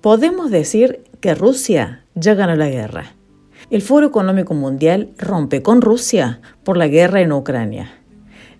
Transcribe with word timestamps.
Podemos 0.00 0.52
decir 0.52 1.02
que 1.20 1.34
Rusia 1.34 2.04
ya 2.14 2.34
ganó 2.34 2.54
la 2.54 2.68
guerra. 2.68 3.14
El 3.68 3.82
Foro 3.82 4.06
Económico 4.06 4.54
Mundial 4.54 5.10
rompe 5.18 5.60
con 5.60 5.82
Rusia 5.82 6.40
por 6.62 6.76
la 6.76 6.86
guerra 6.86 7.20
en 7.20 7.32
Ucrania. 7.32 7.90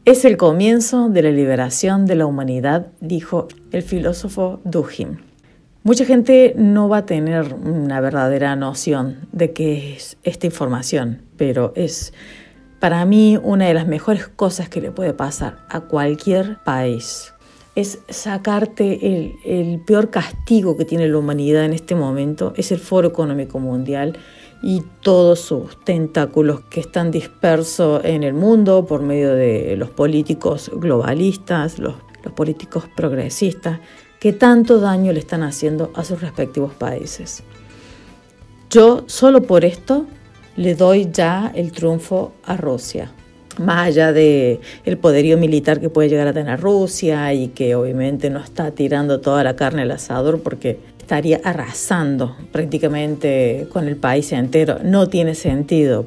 Es 0.04 0.24
el 0.24 0.36
comienzo 0.36 1.08
de 1.08 1.22
la 1.22 1.30
liberación 1.30 2.06
de 2.06 2.16
la 2.16 2.26
humanidad, 2.26 2.88
dijo 3.00 3.46
el 3.70 3.82
filósofo 3.82 4.60
Dugin. 4.64 5.20
Mucha 5.84 6.04
gente 6.04 6.54
no 6.56 6.88
va 6.88 6.98
a 6.98 7.06
tener 7.06 7.54
una 7.54 8.00
verdadera 8.00 8.56
noción 8.56 9.28
de 9.30 9.52
qué 9.52 9.94
es 9.94 10.16
esta 10.24 10.46
información, 10.46 11.22
pero 11.36 11.72
es 11.76 12.12
para 12.80 13.04
mí 13.04 13.38
una 13.40 13.66
de 13.66 13.74
las 13.74 13.86
mejores 13.86 14.26
cosas 14.26 14.68
que 14.68 14.80
le 14.80 14.90
puede 14.90 15.12
pasar 15.12 15.58
a 15.68 15.82
cualquier 15.82 16.58
país. 16.64 17.32
Es 17.78 18.00
sacarte 18.08 19.38
el, 19.44 19.78
peor 19.86 20.10
castigo 20.10 20.76
que 20.76 20.84
tiene 20.84 21.06
la 21.06 21.16
humanidad 21.16 21.64
en 21.64 21.72
este 21.72 21.94
momento, 21.94 22.52
es 22.56 22.72
el 22.72 22.80
Foro 22.80 23.06
Económico 23.06 23.60
Mundial 23.60 24.18
y 24.64 24.82
todos 25.00 25.38
sus 25.38 25.78
tentáculos 25.84 26.62
que 26.62 26.80
están 26.80 27.12
dispersos 27.12 28.04
en 28.04 28.24
el 28.24 28.34
mundo 28.34 28.84
por 28.84 29.02
medio 29.02 29.32
de 29.32 29.76
los 29.76 29.90
políticos 29.90 30.72
globalistas, 30.74 31.78
los, 31.78 31.94
políticos 32.34 32.86
progresistas, 32.96 33.78
que 34.18 34.32
tanto 34.32 34.80
daño 34.80 35.12
le 35.12 35.20
están 35.20 35.44
haciendo 35.44 35.92
a 35.94 36.02
sus 36.02 36.20
respectivos 36.20 36.74
países. 36.74 37.44
Yo 38.70 39.04
solo 39.06 39.44
por 39.44 39.64
esto 39.64 40.04
le 40.56 40.74
doy 40.74 41.10
ya 41.12 41.52
el 41.54 41.70
triunfo 41.70 42.32
a 42.42 42.56
Rusia. 42.56 43.12
Más 43.58 43.88
allá 43.88 44.12
de 44.12 44.60
el 44.84 44.98
poderío 44.98 45.36
militar 45.36 45.80
que 45.80 45.90
puede 45.90 46.08
llegar 46.08 46.28
a 46.28 46.32
tener 46.32 46.60
Rusia 46.60 47.32
y 47.34 47.48
que 47.48 47.74
obviamente 47.74 48.30
no 48.30 48.40
está 48.40 48.70
tirando 48.70 49.20
toda 49.20 49.44
la 49.44 49.56
carne 49.56 49.82
al 49.82 49.90
asador 49.90 50.42
porque 50.42 50.78
estaría 50.98 51.40
arrasando 51.42 52.36
prácticamente 52.52 53.66
con 53.72 53.88
el 53.88 53.96
país 53.96 54.30
entero. 54.32 54.78
No 54.82 55.08
tiene 55.08 55.34
sentido. 55.34 56.06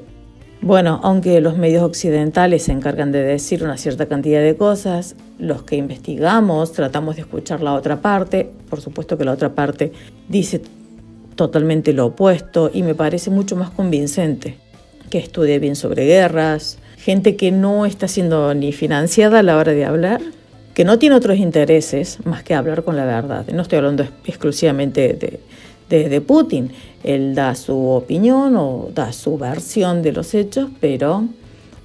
Bueno, 0.61 0.99
aunque 1.01 1.41
los 1.41 1.57
medios 1.57 1.81
occidentales 1.81 2.63
se 2.63 2.71
encargan 2.71 3.11
de 3.11 3.23
decir 3.23 3.63
una 3.63 3.77
cierta 3.77 4.05
cantidad 4.05 4.43
de 4.43 4.55
cosas, 4.55 5.15
los 5.39 5.63
que 5.63 5.75
investigamos 5.75 6.71
tratamos 6.71 7.15
de 7.15 7.21
escuchar 7.21 7.63
la 7.63 7.73
otra 7.73 7.99
parte. 7.99 8.51
Por 8.69 8.79
supuesto 8.79 9.17
que 9.17 9.25
la 9.25 9.31
otra 9.31 9.55
parte 9.55 9.91
dice 10.29 10.61
totalmente 11.35 11.93
lo 11.93 12.05
opuesto 12.05 12.69
y 12.71 12.83
me 12.83 12.93
parece 12.93 13.31
mucho 13.31 13.55
más 13.55 13.71
convincente 13.71 14.57
que 15.09 15.17
estudie 15.17 15.57
bien 15.57 15.75
sobre 15.75 16.05
guerras, 16.05 16.77
gente 17.01 17.35
que 17.35 17.51
no 17.51 17.85
está 17.85 18.07
siendo 18.07 18.53
ni 18.53 18.71
financiada 18.71 19.39
a 19.39 19.43
la 19.43 19.57
hora 19.57 19.71
de 19.71 19.85
hablar, 19.85 20.21
que 20.75 20.85
no 20.85 20.99
tiene 20.99 21.15
otros 21.15 21.37
intereses 21.37 22.19
más 22.25 22.43
que 22.43 22.53
hablar 22.53 22.83
con 22.83 22.95
la 22.95 23.05
verdad. 23.05 23.45
No 23.51 23.63
estoy 23.63 23.79
hablando 23.79 24.03
exclusivamente 24.25 25.39
de, 25.89 26.09
de, 26.09 26.21
Putin. 26.21 26.71
Él 27.03 27.33
da 27.33 27.55
su 27.55 27.75
opinión 27.89 28.55
o 28.55 28.89
da 28.93 29.11
su 29.13 29.37
versión 29.37 30.03
de 30.03 30.13
los 30.13 30.33
hechos, 30.35 30.69
pero 30.79 31.25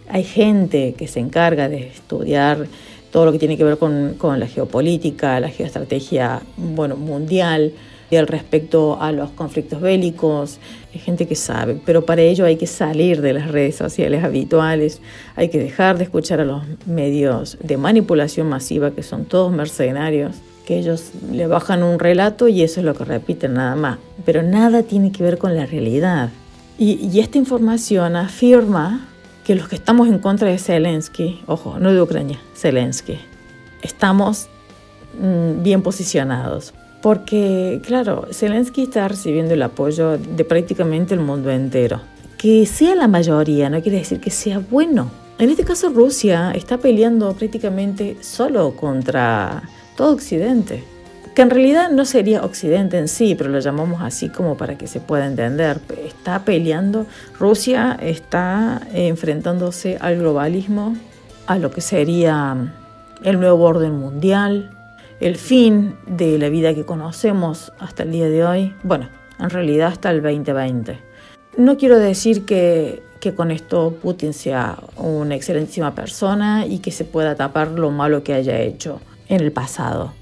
hay 0.08 0.22
gente 0.22 0.94
que 0.96 1.08
se 1.08 1.18
encarga 1.18 1.68
de 1.68 1.88
estudiar 1.88 2.66
todo 3.10 3.24
lo 3.24 3.32
que 3.32 3.38
tiene 3.38 3.56
que 3.56 3.64
ver 3.64 3.78
con, 3.78 4.14
con 4.18 4.38
la 4.38 4.46
geopolítica, 4.46 5.40
la 5.40 5.48
geoestrategia 5.48 6.42
bueno, 6.56 6.96
mundial, 6.96 7.72
y 8.10 8.16
al 8.16 8.26
respecto 8.26 9.00
a 9.00 9.12
los 9.12 9.30
conflictos 9.30 9.80
bélicos, 9.80 10.58
hay 10.94 11.00
gente 11.00 11.26
que 11.26 11.34
sabe, 11.34 11.80
pero 11.84 12.06
para 12.06 12.22
ello 12.22 12.44
hay 12.44 12.56
que 12.56 12.66
salir 12.66 13.20
de 13.20 13.32
las 13.32 13.50
redes 13.50 13.76
sociales 13.76 14.22
habituales, 14.24 15.00
hay 15.34 15.48
que 15.48 15.58
dejar 15.58 15.98
de 15.98 16.04
escuchar 16.04 16.40
a 16.40 16.44
los 16.44 16.62
medios 16.86 17.58
de 17.62 17.76
manipulación 17.76 18.48
masiva, 18.48 18.92
que 18.92 19.02
son 19.02 19.24
todos 19.24 19.52
mercenarios, 19.52 20.36
que 20.66 20.78
ellos 20.78 21.10
le 21.32 21.46
bajan 21.46 21.82
un 21.82 21.98
relato 21.98 22.48
y 22.48 22.62
eso 22.62 22.80
es 22.80 22.86
lo 22.86 22.94
que 22.94 23.04
repiten 23.04 23.54
nada 23.54 23.76
más, 23.76 23.98
pero 24.24 24.42
nada 24.42 24.82
tiene 24.82 25.12
que 25.12 25.22
ver 25.22 25.38
con 25.38 25.56
la 25.56 25.66
realidad. 25.66 26.30
Y, 26.78 27.20
esta 27.20 27.38
información 27.38 28.16
afirma 28.16 29.08
que 29.44 29.54
los 29.54 29.68
que 29.68 29.76
estamos 29.76 30.08
en 30.08 30.18
contra 30.18 30.48
de 30.48 30.58
Zelensky, 30.58 31.40
ojo, 31.46 31.78
no 31.78 31.92
de 31.92 32.02
Ucrania, 32.02 32.38
Zelensky, 32.54 33.18
estamos 33.80 34.48
mm, 35.18 35.62
bien 35.62 35.82
posicionados 35.82 36.74
porque, 37.06 37.80
claro, 37.86 38.26
Zelensky 38.32 38.82
está 38.82 39.06
recibiendo 39.06 39.54
el 39.54 39.62
apoyo 39.62 40.18
de 40.18 40.44
prácticamente 40.44 41.14
el 41.14 41.20
mundo 41.20 41.52
entero. 41.52 42.00
Que 42.36 42.66
sea 42.66 42.96
la 42.96 43.06
mayoría 43.06 43.70
no 43.70 43.80
quiere 43.80 43.98
decir 43.98 44.18
que 44.18 44.32
sea 44.32 44.58
bueno. 44.58 45.08
En 45.38 45.48
este 45.48 45.62
caso, 45.62 45.90
Rusia 45.90 46.50
está 46.50 46.78
peleando 46.78 47.32
prácticamente 47.34 48.16
solo 48.22 48.74
contra 48.74 49.62
todo 49.96 50.14
Occidente. 50.14 50.82
Que 51.36 51.42
en 51.42 51.50
realidad 51.50 51.90
no 51.92 52.04
sería 52.04 52.42
Occidente 52.42 52.98
en 52.98 53.06
sí, 53.06 53.36
pero 53.36 53.50
lo 53.50 53.60
llamamos 53.60 54.02
así 54.02 54.28
como 54.28 54.56
para 54.56 54.76
que 54.76 54.88
se 54.88 54.98
pueda 54.98 55.26
entender. 55.26 55.78
Está 56.04 56.44
peleando, 56.44 57.06
Rusia 57.38 57.96
está 58.02 58.80
enfrentándose 58.92 59.96
al 60.00 60.18
globalismo, 60.18 60.96
a 61.46 61.56
lo 61.56 61.70
que 61.70 61.82
sería 61.82 62.74
el 63.22 63.38
nuevo 63.38 63.62
orden 63.62 63.96
mundial, 63.96 64.75
el 65.20 65.36
fin 65.36 65.96
de 66.06 66.38
la 66.38 66.48
vida 66.48 66.74
que 66.74 66.84
conocemos 66.84 67.72
hasta 67.78 68.02
el 68.02 68.12
día 68.12 68.28
de 68.28 68.44
hoy, 68.44 68.74
bueno, 68.82 69.08
en 69.38 69.50
realidad 69.50 69.88
hasta 69.88 70.10
el 70.10 70.22
2020. 70.22 70.98
No 71.56 71.78
quiero 71.78 71.98
decir 71.98 72.44
que, 72.44 73.02
que 73.20 73.34
con 73.34 73.50
esto 73.50 73.96
Putin 74.02 74.34
sea 74.34 74.78
una 74.96 75.34
excelentísima 75.34 75.94
persona 75.94 76.66
y 76.66 76.80
que 76.80 76.90
se 76.90 77.04
pueda 77.04 77.34
tapar 77.34 77.68
lo 77.68 77.90
malo 77.90 78.22
que 78.22 78.34
haya 78.34 78.60
hecho 78.60 79.00
en 79.28 79.40
el 79.40 79.52
pasado. 79.52 80.12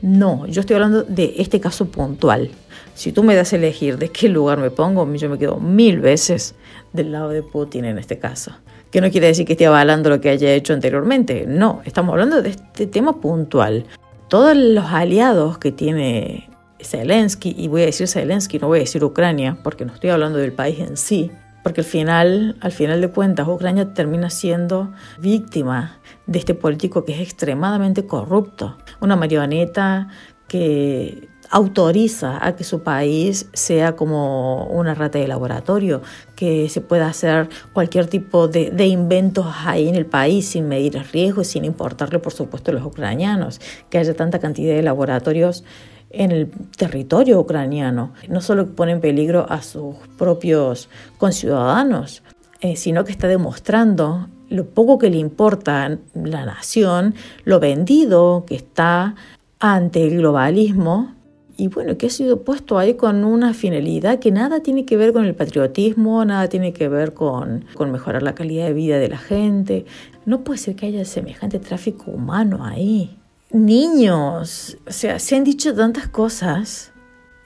No, 0.00 0.46
yo 0.46 0.60
estoy 0.60 0.74
hablando 0.74 1.02
de 1.02 1.34
este 1.38 1.60
caso 1.60 1.86
puntual. 1.86 2.50
Si 2.94 3.12
tú 3.12 3.22
me 3.22 3.34
das 3.34 3.52
a 3.52 3.56
elegir 3.56 3.98
de 3.98 4.08
qué 4.08 4.28
lugar 4.28 4.58
me 4.58 4.70
pongo, 4.70 5.10
yo 5.14 5.28
me 5.28 5.38
quedo 5.38 5.58
mil 5.58 6.00
veces 6.00 6.54
del 6.92 7.12
lado 7.12 7.30
de 7.30 7.42
Putin 7.42 7.84
en 7.84 7.98
este 7.98 8.18
caso. 8.18 8.52
Que 8.90 9.00
no 9.00 9.10
quiere 9.10 9.28
decir 9.28 9.46
que 9.46 9.54
esté 9.54 9.66
avalando 9.66 10.10
lo 10.10 10.20
que 10.20 10.30
haya 10.30 10.52
hecho 10.52 10.72
anteriormente. 10.72 11.46
No, 11.46 11.82
estamos 11.84 12.12
hablando 12.12 12.42
de 12.42 12.50
este 12.50 12.86
tema 12.86 13.20
puntual 13.20 13.86
todos 14.28 14.56
los 14.56 14.86
aliados 14.86 15.58
que 15.58 15.72
tiene 15.72 16.50
Zelensky, 16.80 17.54
y 17.56 17.68
voy 17.68 17.82
a 17.82 17.86
decir 17.86 18.08
Zelensky, 18.08 18.58
no 18.58 18.68
voy 18.68 18.78
a 18.78 18.80
decir 18.80 19.02
Ucrania, 19.04 19.58
porque 19.62 19.84
no 19.84 19.94
estoy 19.94 20.10
hablando 20.10 20.38
del 20.38 20.52
país 20.52 20.80
en 20.80 20.96
sí, 20.96 21.30
porque 21.62 21.80
al 21.80 21.86
final, 21.86 22.56
al 22.60 22.72
final 22.72 23.00
de 23.00 23.08
cuentas, 23.08 23.48
Ucrania 23.48 23.94
termina 23.94 24.28
siendo 24.30 24.92
víctima 25.18 25.98
de 26.26 26.38
este 26.38 26.54
político 26.54 27.04
que 27.04 27.12
es 27.12 27.20
extremadamente 27.20 28.06
corrupto, 28.06 28.76
una 29.00 29.16
marioneta 29.16 30.08
que 30.46 31.28
autoriza 31.54 32.44
a 32.44 32.56
que 32.56 32.64
su 32.64 32.82
país 32.82 33.48
sea 33.52 33.94
como 33.94 34.66
una 34.66 34.92
rata 34.92 35.20
de 35.20 35.28
laboratorio, 35.28 36.02
que 36.34 36.68
se 36.68 36.80
pueda 36.80 37.06
hacer 37.06 37.48
cualquier 37.72 38.08
tipo 38.08 38.48
de, 38.48 38.86
inventos 38.86 39.46
ahí 39.64 39.88
en 39.88 39.94
el 39.94 40.04
país 40.04 40.48
sin 40.48 40.66
medir 40.66 40.96
el 40.96 41.04
riesgo 41.04 41.42
y 41.42 41.44
sin 41.44 41.64
importarle, 41.64 42.18
por 42.18 42.32
supuesto, 42.32 42.72
a 42.72 42.74
los 42.74 42.84
ucranianos, 42.84 43.60
que 43.88 43.98
haya 43.98 44.14
tanta 44.14 44.40
cantidad 44.40 44.74
de 44.74 44.82
laboratorios 44.82 45.62
en 46.10 46.32
el 46.32 46.50
territorio 46.76 47.38
ucraniano. 47.38 48.14
No 48.28 48.40
solo 48.40 48.66
pone 48.74 48.90
en 48.90 49.00
peligro 49.00 49.46
a 49.48 49.62
sus 49.62 49.94
propios 50.18 50.88
conciudadanos, 51.18 52.24
eh, 52.62 52.74
sino 52.74 53.04
que 53.04 53.12
está 53.12 53.28
demostrando 53.28 54.26
lo 54.48 54.66
poco 54.66 54.98
que 54.98 55.08
le 55.08 55.18
importa 55.18 55.98
la 56.14 56.46
nación, 56.46 57.14
lo 57.44 57.60
vendido 57.60 58.44
que 58.44 58.56
está 58.56 59.14
ante 59.60 60.02
el 60.02 60.16
globalismo 60.16 61.14
y 61.56 61.68
bueno, 61.68 61.96
que 61.96 62.06
ha 62.06 62.10
sido 62.10 62.42
puesto 62.42 62.78
ahí 62.78 62.94
con 62.94 63.24
una 63.24 63.54
finalidad 63.54 64.18
que 64.18 64.32
nada 64.32 64.60
tiene 64.60 64.84
que 64.84 64.96
ver 64.96 65.12
con 65.12 65.24
el 65.24 65.34
patriotismo, 65.34 66.24
nada 66.24 66.48
tiene 66.48 66.72
que 66.72 66.88
ver 66.88 67.14
con, 67.14 67.64
con 67.74 67.92
mejorar 67.92 68.22
la 68.22 68.34
calidad 68.34 68.66
de 68.66 68.72
vida 68.72 68.98
de 68.98 69.08
la 69.08 69.18
gente. 69.18 69.84
No 70.26 70.42
puede 70.42 70.58
ser 70.58 70.76
que 70.76 70.86
haya 70.86 71.04
semejante 71.04 71.58
tráfico 71.58 72.10
humano 72.10 72.64
ahí. 72.64 73.16
Niños, 73.50 74.78
o 74.86 74.92
sea, 74.92 75.18
se 75.18 75.36
han 75.36 75.44
dicho 75.44 75.74
tantas 75.74 76.08
cosas. 76.08 76.92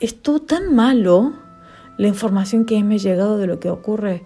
Es 0.01 0.23
todo 0.23 0.41
tan 0.41 0.75
malo 0.75 1.35
la 1.99 2.06
información 2.06 2.65
que 2.65 2.82
me 2.82 2.94
ha 2.94 2.99
llegado 2.99 3.37
de 3.37 3.47
lo 3.47 3.61
que 3.61 3.69
ocurre 3.69 4.23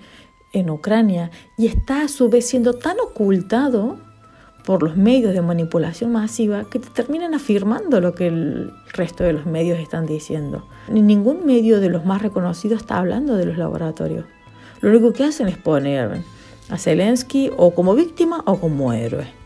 en 0.53 0.71
Ucrania 0.71 1.31
y 1.59 1.67
está 1.67 2.03
a 2.03 2.09
su 2.09 2.29
vez 2.29 2.47
siendo 2.47 2.75
tan 2.75 2.99
ocultado 3.01 3.99
por 4.65 4.83
los 4.83 4.97
medios 4.97 5.35
de 5.35 5.43
manipulación 5.43 6.13
masiva 6.13 6.65
que 6.65 6.79
te 6.79 6.89
terminan 6.91 7.35
afirmando 7.35 8.01
lo 8.01 8.15
que 8.15 8.29
el 8.29 8.73
resto 8.93 9.25
de 9.25 9.33
los 9.33 9.47
medios 9.47 9.79
están 9.79 10.07
diciendo. 10.07 10.67
Ningún 10.89 11.45
medio 11.47 11.81
de 11.81 11.89
los 11.89 12.05
más 12.05 12.23
reconocidos 12.23 12.83
está 12.83 12.99
hablando 12.99 13.37
de 13.37 13.47
los 13.47 13.59
laboratorios. 13.59 14.25
Lo 14.81 14.91
único 14.91 15.13
que 15.13 15.25
hacen 15.25 15.49
es 15.49 15.57
poner 15.57 16.23
a 16.69 16.79
Zelensky 16.79 17.51
o 17.57 17.75
como 17.75 17.95
víctima 17.95 18.43
o 18.47 18.59
como 18.59 18.93
héroe. 18.93 19.42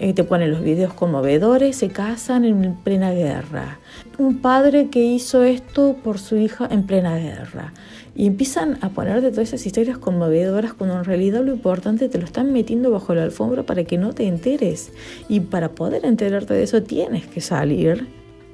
Eh, 0.00 0.12
te 0.12 0.22
ponen 0.22 0.52
los 0.52 0.62
videos 0.62 0.94
conmovedores, 0.94 1.76
se 1.76 1.88
casan 1.88 2.44
en 2.44 2.74
plena 2.76 3.10
guerra. 3.10 3.78
Un 4.16 4.38
padre 4.38 4.88
que 4.90 5.02
hizo 5.02 5.42
esto 5.42 5.96
por 6.04 6.18
su 6.18 6.36
hija 6.36 6.68
en 6.70 6.84
plena 6.84 7.16
guerra. 7.16 7.72
Y 8.14 8.26
empiezan 8.26 8.78
a 8.80 8.90
poner 8.90 9.20
de 9.20 9.30
todas 9.30 9.48
esas 9.48 9.66
historias 9.66 9.98
conmovedoras 9.98 10.72
cuando 10.72 10.96
en 10.96 11.04
realidad 11.04 11.44
lo 11.44 11.52
importante 11.52 12.08
te 12.08 12.18
lo 12.18 12.24
están 12.24 12.52
metiendo 12.52 12.90
bajo 12.90 13.14
la 13.14 13.24
alfombra 13.24 13.64
para 13.64 13.84
que 13.84 13.98
no 13.98 14.12
te 14.12 14.26
enteres. 14.26 14.92
Y 15.28 15.40
para 15.40 15.70
poder 15.70 16.04
enterarte 16.04 16.54
de 16.54 16.62
eso 16.62 16.82
tienes 16.82 17.26
que 17.26 17.40
salir 17.40 18.06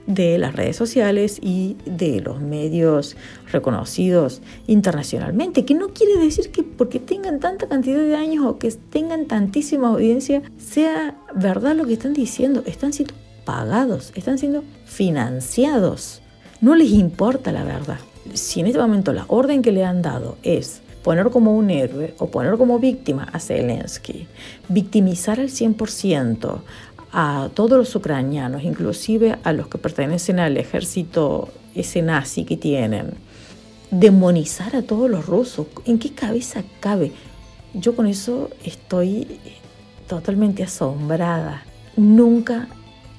de 0.06 0.38
las 0.38 0.54
redes 0.54 0.76
sociales 0.76 1.38
y 1.40 1.76
de 1.86 2.20
los 2.20 2.40
medios 2.40 3.16
reconocidos 3.50 4.42
internacionalmente, 4.66 5.64
que 5.64 5.74
no 5.74 5.88
quiere 5.88 6.18
decir 6.18 6.50
que 6.50 6.62
porque 6.62 7.00
tengan 7.00 7.40
tanta 7.40 7.68
cantidad 7.68 7.98
de 7.98 8.16
años 8.16 8.44
o 8.44 8.58
que 8.58 8.70
tengan 8.70 9.26
tantísima 9.26 9.88
audiencia 9.88 10.42
sea 10.58 11.16
verdad 11.34 11.74
lo 11.74 11.86
que 11.86 11.94
están 11.94 12.12
diciendo, 12.12 12.62
están 12.66 12.92
siendo 12.92 13.14
pagados, 13.44 14.12
están 14.14 14.38
siendo 14.38 14.64
financiados. 14.84 16.22
No 16.60 16.74
les 16.74 16.90
importa 16.90 17.52
la 17.52 17.64
verdad. 17.64 17.98
Si 18.32 18.60
en 18.60 18.66
este 18.66 18.78
momento 18.78 19.12
la 19.12 19.24
orden 19.28 19.62
que 19.62 19.72
le 19.72 19.84
han 19.84 20.02
dado 20.02 20.36
es 20.42 20.80
poner 21.02 21.28
como 21.28 21.54
un 21.54 21.68
héroe 21.68 22.14
o 22.18 22.30
poner 22.30 22.56
como 22.56 22.78
víctima 22.78 23.28
a 23.32 23.38
Zelensky, 23.38 24.26
victimizar 24.68 25.38
al 25.38 25.50
100% 25.50 26.60
a 27.16 27.48
todos 27.54 27.78
los 27.78 27.94
ucranianos, 27.94 28.64
inclusive 28.64 29.38
a 29.44 29.52
los 29.52 29.68
que 29.68 29.78
pertenecen 29.78 30.40
al 30.40 30.56
ejército 30.56 31.48
ese 31.76 32.02
nazi 32.02 32.44
que 32.44 32.56
tienen, 32.56 33.14
demonizar 33.92 34.74
a 34.74 34.82
todos 34.82 35.08
los 35.08 35.26
rusos, 35.26 35.68
¿en 35.86 36.00
qué 36.00 36.10
cabeza 36.10 36.64
cabe? 36.80 37.12
Yo 37.72 37.94
con 37.94 38.08
eso 38.08 38.50
estoy 38.64 39.38
totalmente 40.08 40.64
asombrada. 40.64 41.62
Nunca 41.96 42.66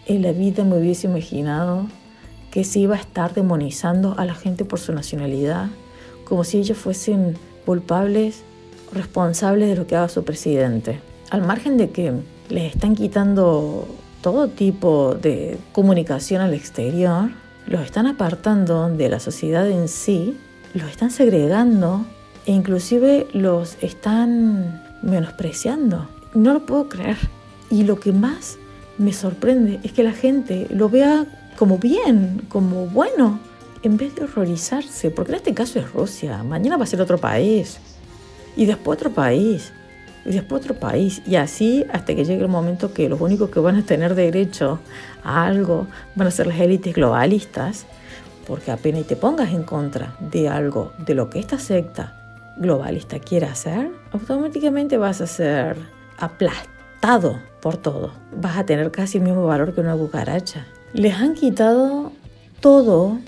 en 0.07 0.24
la 0.24 0.33
vida 0.33 0.65
me 0.65 0.77
hubiese 0.77 1.07
imaginado 1.07 1.88
que 2.51 2.65
se 2.65 2.80
iba 2.80 2.98
a 2.98 3.00
estar 3.00 3.33
demonizando 3.33 4.15
a 4.18 4.25
la 4.25 4.36
gente 4.36 4.65
por 4.65 4.80
su 4.80 4.91
nacionalidad, 4.91 5.68
como 6.25 6.44
si 6.44 6.57
ellos 6.57 6.77
fuesen 6.77 7.38
culpables, 7.65 8.44
responsables 8.91 9.69
de 9.69 9.77
lo 9.77 9.88
que 9.88 9.95
haga 9.95 10.09
su 10.09 10.25
presidente. 10.25 11.00
Al 11.30 11.44
margen 11.44 11.77
de 11.77 11.91
que 11.91 12.13
les 12.50 12.74
están 12.74 12.95
quitando 12.95 13.88
todo 14.21 14.47
tipo 14.47 15.15
de 15.15 15.57
comunicación 15.71 16.42
al 16.42 16.53
exterior, 16.53 17.30
los 17.68 17.81
están 17.81 18.07
apartando 18.07 18.89
de 18.89 19.09
la 19.09 19.19
sociedad 19.19 19.69
en 19.69 19.88
sí, 19.88 20.38
los 20.74 20.89
están 20.89 21.12
segregando 21.12 22.06
e 22.45 22.51
inclusive 22.51 23.27
los 23.33 23.77
están 23.81 24.83
menospreciando. 25.01 26.07
No 26.33 26.53
lo 26.53 26.65
puedo 26.65 26.89
creer. 26.89 27.18
Y 27.69 27.83
lo 27.83 28.00
que 28.00 28.12
más 28.12 28.57
me 28.98 29.13
sorprende 29.13 29.80
es 29.83 29.91
que 29.91 30.03
la 30.03 30.12
gente 30.12 30.68
lo 30.69 30.89
vea 30.89 31.25
como 31.57 31.77
bien, 31.77 32.41
como 32.50 32.88
bueno, 32.88 33.39
en 33.83 33.98
vez 33.98 34.15
de 34.15 34.24
horrorizarse, 34.24 35.12
porque 35.12 35.31
en 35.31 35.38
este 35.38 35.53
caso 35.53 35.80
es 35.80 35.91
Rusia, 35.91 36.44
mañana 36.44 36.77
va 36.77 36.83
a 36.83 36.88
ser 36.88 37.01
otro 37.01 37.18
país, 37.18 37.80
y 38.57 38.65
después 38.65 38.98
otro 38.98 39.12
país, 39.12 39.71
y 40.25 40.31
después 40.31 40.62
otro 40.62 40.75
país. 40.75 41.22
Y 41.25 41.36
así 41.36 41.86
hasta 41.92 42.16
que 42.16 42.25
llegue 42.25 42.42
el 42.42 42.50
momento 42.50 42.94
que 42.94 43.07
los 43.07 43.22
únicos 43.22 43.50
que 43.50 43.60
van 43.60 43.75
a 43.75 43.86
tener 43.86 44.16
derecho 44.16 44.80
a 45.24 45.45
algo 45.45 45.88
van 46.16 46.27
a 46.27 46.31
ser 46.31 46.48
las 46.48 46.60
élites 46.60 46.94
globalistas, 46.94 47.86
porque 48.48 48.72
apenas 48.72 49.06
te 49.06 49.16
pongas 49.16 49.54
en 49.54 49.63
contra 49.63 50.16
de 50.19 50.50
algo, 50.50 50.94
de 50.98 51.16
lo 51.16 51.30
que 51.30 51.39
esta 51.39 51.60
secta 51.60 52.22
globalista 52.57 53.19
quiere 53.19 53.45
hacer, 53.48 53.92
automáticamente 54.12 54.98
vas 54.98 55.22
a 55.22 55.27
ser 55.27 55.77
aplastado 56.18 57.39
por 57.62 57.77
todo. 57.77 58.12
Vas 58.36 58.57
a 58.57 58.66
tener 58.66 58.92
casi 58.92 59.18
el 59.18 59.24
mismo 59.24 59.45
valor 59.45 59.74
que 59.74 59.81
una 59.81 59.95
cucaracha. 59.95 60.66
Les 60.94 61.13
han 61.16 61.33
quitado 61.33 62.12
todo 62.62 63.19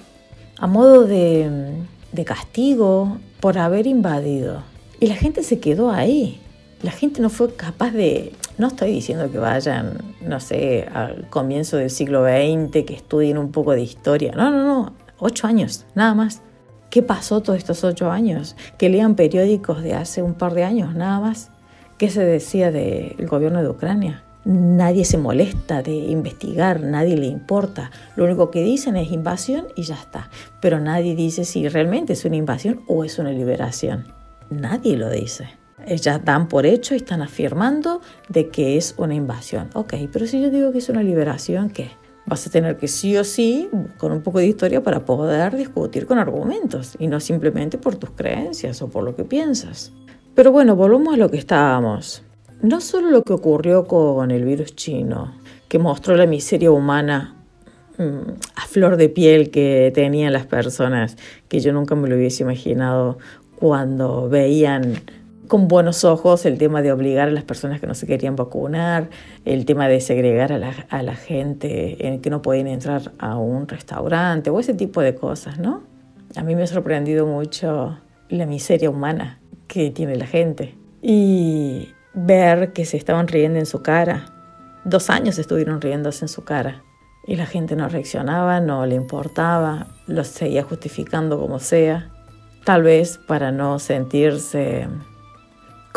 a 0.57 0.67
modo 0.67 1.03
de, 1.03 1.73
de 2.11 2.25
castigo 2.25 3.17
por 3.39 3.57
haber 3.57 3.85
invadido. 3.85 4.63
Y 4.99 5.07
la 5.07 5.15
gente 5.15 5.43
se 5.43 5.59
quedó 5.59 5.91
ahí 5.91 6.39
la 6.81 6.91
gente 6.91 7.21
no 7.21 7.29
fue 7.29 7.53
capaz 7.55 7.91
de, 7.91 8.33
no 8.57 8.67
estoy 8.67 8.91
diciendo 8.91 9.31
que 9.31 9.39
vayan, 9.39 9.97
no 10.21 10.39
sé, 10.39 10.87
al 10.93 11.27
comienzo 11.29 11.77
del 11.77 11.89
siglo 11.89 12.23
XX, 12.23 12.85
que 12.85 12.93
estudien 12.93 13.37
un 13.37 13.51
poco 13.51 13.71
de 13.71 13.81
historia, 13.81 14.33
no, 14.35 14.51
no, 14.51 14.63
no, 14.63 14.93
ocho 15.19 15.47
años, 15.47 15.85
nada 15.95 16.13
más. 16.13 16.41
¿Qué 16.89 17.03
pasó 17.03 17.41
todos 17.41 17.57
estos 17.57 17.83
ocho 17.83 18.11
años? 18.11 18.55
Que 18.77 18.89
lean 18.89 19.15
periódicos 19.15 19.83
de 19.83 19.93
hace 19.93 20.21
un 20.23 20.35
par 20.35 20.53
de 20.53 20.63
años, 20.63 20.95
nada 20.95 21.19
más. 21.19 21.49
¿Qué 21.97 22.09
se 22.09 22.23
decía 22.23 22.71
del 22.71 23.27
gobierno 23.27 23.61
de 23.61 23.69
Ucrania? 23.69 24.23
Nadie 24.45 25.03
se 25.03 25.17
molesta 25.17 25.81
de 25.81 25.93
investigar, 25.93 26.79
nadie 26.79 27.17
le 27.17 27.25
importa. 27.25 27.91
Lo 28.15 28.23
único 28.23 28.51
que 28.51 28.63
dicen 28.63 28.95
es 28.95 29.11
invasión 29.11 29.67
y 29.75 29.81
ya 29.81 29.95
está. 29.95 30.29
Pero 30.61 30.79
nadie 30.79 31.15
dice 31.15 31.43
si 31.43 31.67
realmente 31.67 32.13
es 32.13 32.23
una 32.23 32.37
invasión 32.37 32.81
o 32.87 33.03
es 33.03 33.19
una 33.19 33.31
liberación. 33.31 34.05
Nadie 34.49 34.95
lo 34.95 35.09
dice. 35.09 35.49
Ellas 35.87 36.23
dan 36.25 36.49
por 36.49 36.65
hecho 36.65 36.93
y 36.93 36.97
están 36.97 37.21
afirmando 37.21 38.01
de 38.27 38.49
que 38.49 38.75
es 38.75 38.93
una 38.97 39.15
invasión. 39.15 39.69
Ok, 39.73 39.93
pero 40.11 40.27
si 40.27 40.41
yo 40.41 40.49
digo 40.49 40.73
que 40.73 40.79
es 40.79 40.89
una 40.89 41.01
liberación, 41.01 41.69
¿qué? 41.69 41.91
Vas 42.25 42.45
a 42.45 42.49
tener 42.49 42.75
que 42.75 42.89
sí 42.89 43.15
o 43.15 43.23
sí, 43.23 43.69
con 43.97 44.11
un 44.11 44.21
poco 44.21 44.39
de 44.39 44.47
historia, 44.47 44.83
para 44.83 45.05
poder 45.05 45.55
discutir 45.55 46.05
con 46.05 46.19
argumentos 46.19 46.97
y 46.99 47.07
no 47.07 47.21
simplemente 47.21 47.77
por 47.77 47.95
tus 47.95 48.11
creencias 48.11 48.81
o 48.81 48.89
por 48.89 49.05
lo 49.05 49.15
que 49.15 49.23
piensas. 49.23 49.93
Pero 50.35 50.51
bueno, 50.51 50.75
volvamos 50.75 51.13
a 51.13 51.17
lo 51.17 51.31
que 51.31 51.37
estábamos. 51.37 52.21
No 52.61 52.81
solo 52.81 53.09
lo 53.09 53.23
que 53.23 53.31
ocurrió 53.31 53.85
con 53.85 54.29
el 54.31 54.43
virus 54.43 54.75
chino, 54.75 55.35
que 55.69 55.79
mostró 55.79 56.17
la 56.17 56.25
miseria 56.25 56.69
humana 56.69 57.35
mm, 57.97 58.31
a 58.55 58.65
flor 58.67 58.97
de 58.97 59.07
piel 59.07 59.51
que 59.51 59.89
tenían 59.95 60.33
las 60.33 60.47
personas, 60.47 61.15
que 61.47 61.61
yo 61.61 61.71
nunca 61.71 61.95
me 61.95 62.09
lo 62.09 62.17
hubiese 62.17 62.43
imaginado 62.43 63.19
cuando 63.55 64.27
veían 64.27 64.95
con 65.47 65.67
buenos 65.67 66.03
ojos 66.03 66.45
el 66.45 66.57
tema 66.57 66.81
de 66.81 66.91
obligar 66.91 67.29
a 67.29 67.31
las 67.31 67.43
personas 67.43 67.79
que 67.79 67.87
no 67.87 67.95
se 67.95 68.05
querían 68.05 68.35
vacunar, 68.35 69.09
el 69.45 69.65
tema 69.65 69.87
de 69.87 70.01
segregar 70.01 70.51
a 70.51 70.57
la, 70.57 70.73
a 70.89 71.01
la 71.03 71.15
gente 71.15 72.07
en 72.07 72.21
que 72.21 72.29
no 72.29 72.41
podían 72.41 72.67
entrar 72.67 73.13
a 73.17 73.37
un 73.37 73.67
restaurante 73.67 74.49
o 74.49 74.59
ese 74.59 74.73
tipo 74.73 75.01
de 75.01 75.15
cosas, 75.15 75.59
¿no? 75.59 75.83
A 76.35 76.43
mí 76.43 76.55
me 76.55 76.63
ha 76.63 76.67
sorprendido 76.67 77.25
mucho 77.25 77.97
la 78.29 78.45
miseria 78.45 78.89
humana 78.89 79.39
que 79.67 79.89
tiene 79.91 80.15
la 80.15 80.27
gente 80.27 80.75
y 81.01 81.89
ver 82.13 82.73
que 82.73 82.85
se 82.85 82.97
estaban 82.97 83.27
riendo 83.27 83.59
en 83.59 83.65
su 83.65 83.81
cara. 83.81 84.25
Dos 84.83 85.09
años 85.09 85.39
estuvieron 85.39 85.81
riéndose 85.81 86.25
en 86.25 86.29
su 86.29 86.43
cara 86.43 86.83
y 87.25 87.35
la 87.35 87.45
gente 87.45 87.75
no 87.75 87.89
reaccionaba, 87.89 88.59
no 88.59 88.85
le 88.85 88.95
importaba, 88.95 89.87
los 90.07 90.27
seguía 90.27 90.63
justificando 90.63 91.39
como 91.39 91.59
sea, 91.59 92.09
tal 92.63 92.83
vez 92.83 93.19
para 93.27 93.51
no 93.51 93.79
sentirse 93.79 94.87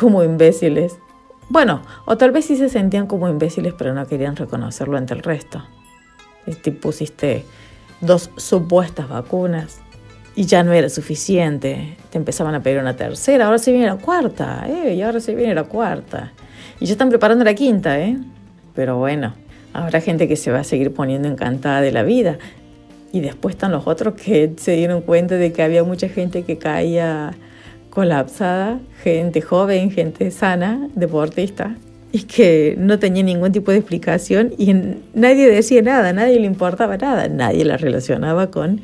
como 0.01 0.25
imbéciles. 0.25 0.97
Bueno, 1.51 1.83
o 2.07 2.17
tal 2.17 2.31
vez 2.31 2.47
sí 2.47 2.57
se 2.57 2.71
sentían 2.71 3.07
como 3.07 3.29
imbéciles, 3.29 3.75
pero 3.77 3.93
no 3.93 4.07
querían 4.07 4.35
reconocerlo 4.35 4.97
ante 4.97 5.13
el 5.13 5.23
resto. 5.23 5.63
Este, 6.47 6.73
pusiste 6.73 7.45
dos 8.01 8.31
supuestas 8.37 9.11
vacunas 9.11 9.81
y 10.35 10.47
ya 10.47 10.63
no 10.63 10.73
era 10.73 10.89
suficiente. 10.89 11.99
Te 12.09 12.17
empezaban 12.17 12.55
a 12.55 12.63
pedir 12.63 12.79
una 12.79 12.97
tercera, 12.97 13.45
ahora 13.45 13.59
se 13.59 13.73
viene 13.73 13.89
la 13.89 13.97
cuarta, 13.97 14.65
¿eh? 14.67 14.95
y 14.95 15.03
ahora 15.03 15.21
se 15.21 15.35
viene 15.35 15.55
la 15.55 15.65
cuarta. 15.65 16.33
Y 16.81 16.87
ya 16.87 16.93
están 16.93 17.11
preparando 17.11 17.45
la 17.45 17.53
quinta, 17.53 18.01
¿eh? 18.01 18.17
Pero 18.75 18.97
bueno, 18.97 19.35
habrá 19.75 20.01
gente 20.01 20.29
que 20.29 20.37
se 20.37 20.51
va 20.51 20.61
a 20.61 20.65
seguir 20.65 20.95
poniendo 20.95 21.29
encantada 21.29 21.83
de 21.83 21.93
la 21.93 22.05
vida. 22.05 22.39
Y 23.13 23.21
después 23.21 23.55
están 23.55 23.71
los 23.71 23.87
otros 23.87 24.15
que 24.15 24.55
se 24.57 24.77
dieron 24.77 25.03
cuenta 25.03 25.35
de 25.35 25.53
que 25.53 25.63
había 25.63 25.85
mucha 25.85 26.09
gente 26.09 26.43
que 26.45 26.57
caía 26.57 27.35
colapsada, 27.91 28.81
gente 29.03 29.43
joven, 29.43 29.91
gente 29.91 30.31
sana, 30.31 30.89
deportista, 30.95 31.77
y 32.13 32.23
que 32.23 32.75
no 32.79 32.99
tenía 32.99 33.23
ningún 33.23 33.53
tipo 33.53 33.71
de 33.71 33.79
explicación 33.79 34.53
y 34.59 34.75
nadie 35.15 35.49
decía 35.49 35.83
nada, 35.83 36.13
nadie 36.13 36.41
le 36.41 36.47
importaba 36.47 36.97
nada, 36.97 37.29
nadie 37.29 37.65
la 37.65 37.77
relacionaba 37.77 38.51
con 38.51 38.81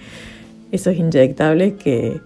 esos 0.70 0.94
inyectables 0.94 1.74
que 1.74 2.20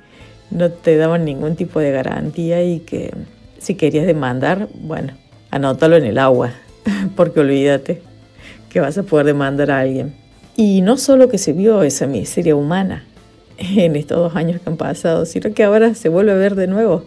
no 0.51 0.71
te 0.71 0.97
daban 0.97 1.25
ningún 1.25 1.57
tipo 1.57 1.81
de 1.81 1.93
garantía 1.93 2.63
y 2.63 2.81
que 2.81 3.13
si 3.59 3.77
querías 3.77 4.07
demandar, 4.07 4.69
bueno, 4.75 5.13
anótalo 5.51 5.97
en 5.97 6.05
el 6.05 6.19
agua, 6.19 6.53
porque 7.17 7.41
olvídate 7.41 8.03
que 8.69 8.81
vas 8.81 8.99
a 8.99 9.03
poder 9.03 9.27
demandar 9.27 9.71
a 9.71 9.81
alguien. 9.81 10.15
Y 10.57 10.83
no 10.83 10.97
solo 10.97 11.29
que 11.29 11.39
se 11.39 11.53
vio 11.53 11.83
esa 11.83 12.07
miseria 12.07 12.55
humana, 12.55 13.05
en 13.61 13.95
estos 13.95 14.19
dos 14.19 14.37
años 14.37 14.61
que 14.61 14.69
han 14.69 14.77
pasado, 14.77 15.27
sino 15.27 15.53
que 15.53 15.63
ahora 15.63 15.95
se 15.95 16.09
vuelve 16.09 16.33
a 16.33 16.37
ver 16.37 16.55
de 16.55 16.67
nuevo. 16.67 17.05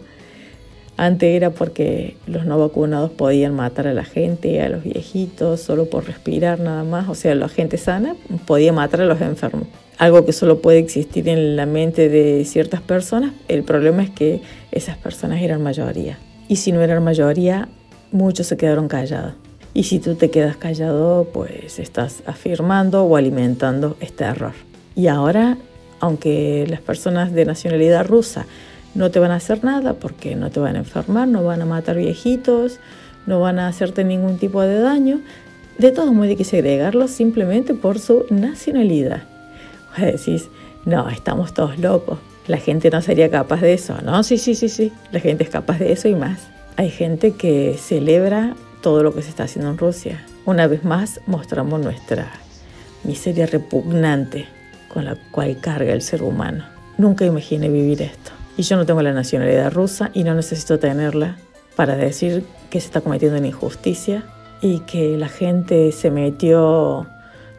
Antes 0.96 1.34
era 1.34 1.50
porque 1.50 2.16
los 2.26 2.46
no 2.46 2.56
vacunados 2.56 3.10
podían 3.10 3.52
matar 3.54 3.88
a 3.88 3.94
la 3.94 4.04
gente, 4.04 4.62
a 4.62 4.68
los 4.68 4.84
viejitos, 4.84 5.60
solo 5.60 5.86
por 5.86 6.06
respirar 6.06 6.60
nada 6.60 6.84
más. 6.84 7.08
O 7.08 7.16
sea, 7.16 7.34
la 7.34 7.48
gente 7.48 7.78
sana 7.78 8.14
podía 8.46 8.72
matar 8.72 9.00
a 9.00 9.04
los 9.04 9.20
enfermos. 9.20 9.66
Algo 9.98 10.24
que 10.24 10.32
solo 10.32 10.60
puede 10.60 10.78
existir 10.78 11.28
en 11.28 11.56
la 11.56 11.66
mente 11.66 12.08
de 12.08 12.44
ciertas 12.44 12.80
personas. 12.80 13.32
El 13.48 13.64
problema 13.64 14.04
es 14.04 14.10
que 14.10 14.40
esas 14.70 14.96
personas 14.96 15.42
eran 15.42 15.62
mayoría. 15.62 16.18
Y 16.48 16.56
si 16.56 16.70
no 16.70 16.80
eran 16.80 17.02
mayoría, 17.02 17.68
muchos 18.12 18.46
se 18.46 18.56
quedaron 18.56 18.86
callados. 18.86 19.34
Y 19.72 19.84
si 19.84 19.98
tú 19.98 20.14
te 20.14 20.30
quedas 20.30 20.56
callado, 20.56 21.24
pues 21.32 21.80
estás 21.80 22.22
afirmando 22.26 23.02
o 23.02 23.16
alimentando 23.16 23.96
este 23.98 24.22
error. 24.22 24.52
Y 24.94 25.08
ahora 25.08 25.58
aunque 26.00 26.66
las 26.68 26.80
personas 26.80 27.32
de 27.32 27.44
nacionalidad 27.44 28.06
rusa 28.06 28.46
no 28.94 29.10
te 29.10 29.18
van 29.18 29.30
a 29.30 29.36
hacer 29.36 29.64
nada 29.64 29.94
porque 29.94 30.36
no 30.36 30.50
te 30.50 30.60
van 30.60 30.76
a 30.76 30.80
enfermar, 30.80 31.28
no 31.28 31.42
van 31.42 31.62
a 31.62 31.66
matar 31.66 31.96
viejitos, 31.96 32.78
no 33.26 33.40
van 33.40 33.58
a 33.58 33.68
hacerte 33.68 34.04
ningún 34.04 34.38
tipo 34.38 34.62
de 34.62 34.78
daño, 34.78 35.20
de 35.78 35.90
todos 35.90 36.12
modos 36.12 36.28
hay 36.28 36.36
que 36.36 36.44
segregarlos 36.44 37.10
simplemente 37.10 37.74
por 37.74 37.98
su 37.98 38.26
nacionalidad. 38.30 39.24
decís, 39.98 40.48
no, 40.84 41.08
estamos 41.08 41.52
todos 41.54 41.78
locos. 41.78 42.18
La 42.46 42.58
gente 42.58 42.90
no 42.90 43.00
sería 43.00 43.30
capaz 43.30 43.60
de 43.62 43.72
eso. 43.72 43.96
No, 44.04 44.22
sí, 44.22 44.38
sí, 44.38 44.54
sí, 44.54 44.68
sí. 44.68 44.92
La 45.10 45.20
gente 45.20 45.44
es 45.44 45.50
capaz 45.50 45.78
de 45.78 45.92
eso 45.92 46.08
y 46.08 46.14
más. 46.14 46.46
Hay 46.76 46.90
gente 46.90 47.32
que 47.32 47.76
celebra 47.78 48.54
todo 48.82 49.02
lo 49.02 49.14
que 49.14 49.22
se 49.22 49.30
está 49.30 49.44
haciendo 49.44 49.70
en 49.70 49.78
Rusia. 49.78 50.24
Una 50.44 50.66
vez 50.66 50.84
más 50.84 51.20
mostramos 51.26 51.80
nuestra 51.80 52.30
miseria 53.02 53.46
repugnante 53.46 54.46
con 54.94 55.04
la 55.04 55.16
cual 55.32 55.58
carga 55.60 55.92
el 55.92 56.00
ser 56.00 56.22
humano. 56.22 56.64
Nunca 56.96 57.26
imaginé 57.26 57.68
vivir 57.68 58.00
esto. 58.00 58.30
Y 58.56 58.62
yo 58.62 58.76
no 58.76 58.86
tengo 58.86 59.02
la 59.02 59.12
nacionalidad 59.12 59.72
rusa 59.72 60.10
y 60.14 60.22
no 60.22 60.34
necesito 60.34 60.78
tenerla 60.78 61.36
para 61.74 61.96
decir 61.96 62.44
que 62.70 62.80
se 62.80 62.86
está 62.86 63.00
cometiendo 63.00 63.36
una 63.36 63.48
injusticia 63.48 64.24
y 64.62 64.78
que 64.80 65.18
la 65.18 65.28
gente 65.28 65.90
se 65.90 66.12
metió 66.12 67.06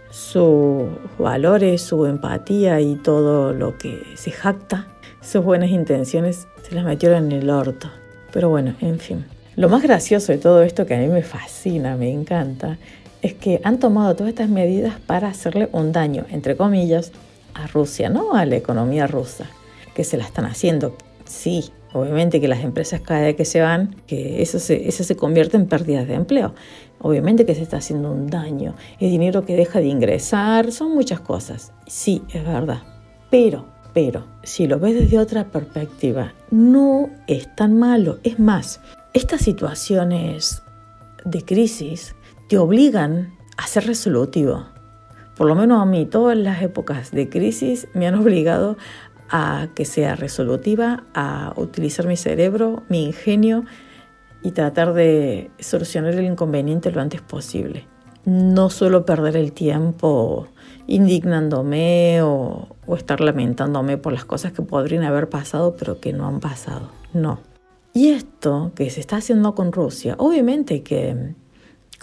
sus 0.10 0.88
valores, 1.20 1.82
su 1.82 2.06
empatía 2.06 2.80
y 2.80 2.96
todo 2.96 3.51
lo 3.51 3.77
que 3.77 4.01
se 4.15 4.32
jacta, 4.32 4.88
sus 5.22 5.44
buenas 5.44 5.70
intenciones, 5.70 6.48
se 6.63 6.74
las 6.74 6.86
metieron 6.86 7.25
en 7.25 7.42
el 7.42 7.50
orto. 7.50 7.92
Pero 8.32 8.48
bueno, 8.48 8.75
en 8.80 9.00
fin. 9.00 9.25
Lo 9.58 9.68
más 9.68 9.84
gracioso 9.84 10.32
de 10.32 10.38
todo 10.38 10.63
esto, 10.63 10.86
que 10.86 10.96
a 10.96 10.98
mí 10.98 11.08
me 11.08 11.24
fascina, 11.24 11.98
me 11.98 12.10
encanta, 12.12 12.77
es 13.25 13.34
que 13.34 13.60
han 13.63 13.79
tomado 13.79 14.15
todas 14.15 14.29
estas 14.29 14.50
medidas 14.50 15.00
para 15.00 15.29
hacerle 15.29 15.67
un 15.72 15.91
daño, 15.91 16.25
entre 16.29 16.55
comillas, 16.55 17.12
a 17.55 17.65
Rusia, 17.65 18.08
no 18.08 18.36
a 18.36 18.46
la 18.46 18.55
economía 18.55 19.08
rusa, 19.08 19.50
que 19.96 20.03
se 20.03 20.15
la 20.15 20.25
están 20.25 20.46
haciendo. 20.46 20.96
Sí, 21.25 21.72
obviamente 21.94 22.39
que 22.39 22.48
las 22.48 22.63
empresas 22.63 23.01
cada 23.01 23.22
vez 23.22 23.36
que 23.36 23.46
se 23.46 23.62
van, 23.62 23.96
que 24.05 24.44
eso 24.44 24.60
se, 24.60 24.88
eso 24.88 25.03
se 25.03 25.15
convierte 25.15 25.58
en 25.58 25.65
pérdidas 25.65 26.08
de 26.08 26.13
empleo. 26.13 26.53
Obviamente 27.01 27.48
que 27.48 27.55
se 27.55 27.63
está 27.63 27.77
haciendo 27.77 28.12
un 28.12 28.27
daño, 28.27 28.75
el 29.00 29.10
dinero 29.10 29.44
que 29.44 29.55
deja 29.55 29.79
de 29.79 29.88
ingresar, 29.88 30.72
son 30.72 30.94
muchas 30.94 31.20
cosas. 31.20 31.74
Sí, 31.88 32.22
es 32.32 32.46
verdad. 32.46 32.84
Pero, 33.32 33.65
pero, 33.96 34.27
si 34.44 34.67
lo 34.67 34.79
ves 34.79 34.94
desde 34.94 35.17
otra 35.17 35.46
perspectiva, 35.46 36.36
no 36.51 37.10
es 37.25 37.55
tan 37.55 37.79
malo. 37.79 38.20
Es 38.22 38.38
más, 38.38 38.82
estas 39.13 39.41
situaciones 39.41 40.62
de 41.24 41.44
crisis 41.44 42.15
te 42.47 42.57
obligan 42.57 43.35
a 43.57 43.67
ser 43.67 43.87
resolutivo. 43.87 44.65
Por 45.35 45.47
lo 45.47 45.55
menos 45.55 45.81
a 45.81 45.85
mí, 45.85 46.05
todas 46.05 46.37
las 46.37 46.61
épocas 46.61 47.11
de 47.11 47.29
crisis 47.29 47.87
me 47.93 48.07
han 48.07 48.15
obligado 48.15 48.77
a 49.29 49.67
que 49.75 49.85
sea 49.85 50.15
resolutiva, 50.15 51.03
a 51.13 51.53
utilizar 51.57 52.07
mi 52.07 52.15
cerebro, 52.15 52.83
mi 52.89 53.05
ingenio 53.05 53.65
y 54.43 54.51
tratar 54.51 54.93
de 54.93 55.49
solucionar 55.59 56.13
el 56.13 56.25
inconveniente 56.25 56.91
lo 56.91 57.01
antes 57.01 57.21
posible. 57.21 57.87
No 58.25 58.69
solo 58.69 59.05
perder 59.05 59.35
el 59.35 59.51
tiempo 59.51 60.47
indignándome 60.87 62.21
o, 62.21 62.67
estar 62.95 63.21
lamentándome 63.21 63.97
por 63.97 64.13
las 64.13 64.25
cosas 64.25 64.51
que 64.51 64.61
podrían 64.61 65.03
haber 65.03 65.29
pasado 65.29 65.75
pero 65.75 65.99
que 65.99 66.13
no 66.13 66.27
han 66.27 66.39
pasado. 66.39 66.89
No. 67.13 67.39
Y 67.93 68.09
esto 68.09 68.71
que 68.75 68.89
se 68.89 68.99
está 68.99 69.17
haciendo 69.17 69.55
con 69.55 69.71
Rusia, 69.71 70.15
obviamente 70.19 70.83
que, 70.83 71.33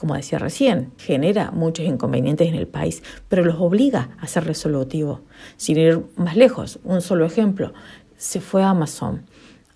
como 0.02 0.16
decía 0.16 0.40
recién, 0.40 0.90
genera 0.98 1.52
muchos 1.52 1.86
inconvenientes 1.86 2.48
en 2.48 2.56
el 2.56 2.66
país, 2.66 3.04
pero 3.28 3.44
los 3.44 3.60
obliga 3.60 4.10
a 4.18 4.26
ser 4.26 4.42
resolutivo. 4.46 5.20
Sin 5.56 5.78
ir 5.78 6.02
más 6.16 6.36
lejos, 6.36 6.80
un 6.82 7.00
solo 7.00 7.24
ejemplo, 7.24 7.72
se 8.16 8.40
fue 8.40 8.64
a 8.64 8.70
Amazon 8.70 9.26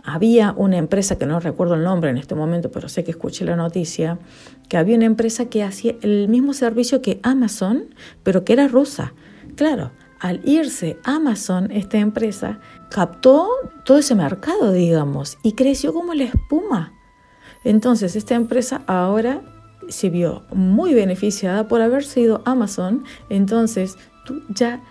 había 0.02 0.54
una 0.56 0.78
empresa, 0.78 1.16
que 1.18 1.26
no 1.26 1.40
recuerdo 1.40 1.74
el 1.74 1.82
nombre 1.82 2.10
en 2.10 2.16
este 2.16 2.36
momento, 2.36 2.70
pero 2.70 2.88
sé 2.88 3.02
que 3.02 3.10
escuché 3.10 3.44
la 3.44 3.56
noticia, 3.56 4.18
que 4.68 4.76
había 4.76 4.96
una 4.96 5.04
empresa 5.04 5.46
que 5.46 5.64
hacía 5.64 5.96
el 6.00 6.28
mismo 6.28 6.54
servicio 6.54 7.02
que 7.02 7.18
Amazon, 7.24 7.92
pero 8.22 8.44
que 8.44 8.52
era 8.52 8.68
rusa. 8.68 9.14
Claro, 9.56 9.90
al 10.20 10.40
irse 10.44 10.96
Amazon, 11.02 11.72
esta 11.72 11.98
empresa 11.98 12.60
captó 12.88 13.48
todo 13.84 13.98
ese 13.98 14.14
mercado, 14.14 14.72
digamos, 14.72 15.38
y 15.42 15.52
creció 15.52 15.92
como 15.92 16.14
la 16.14 16.24
espuma. 16.24 16.92
Entonces, 17.64 18.14
esta 18.14 18.36
empresa 18.36 18.82
ahora 18.86 19.42
se 19.88 20.10
vio 20.10 20.42
muy 20.52 20.94
beneficiada 20.94 21.68
por 21.68 21.80
haber 21.80 22.04
sido 22.04 22.42
Amazon, 22.44 23.04
entonces 23.28 23.96
tú 24.24 24.42
ya 24.48 24.82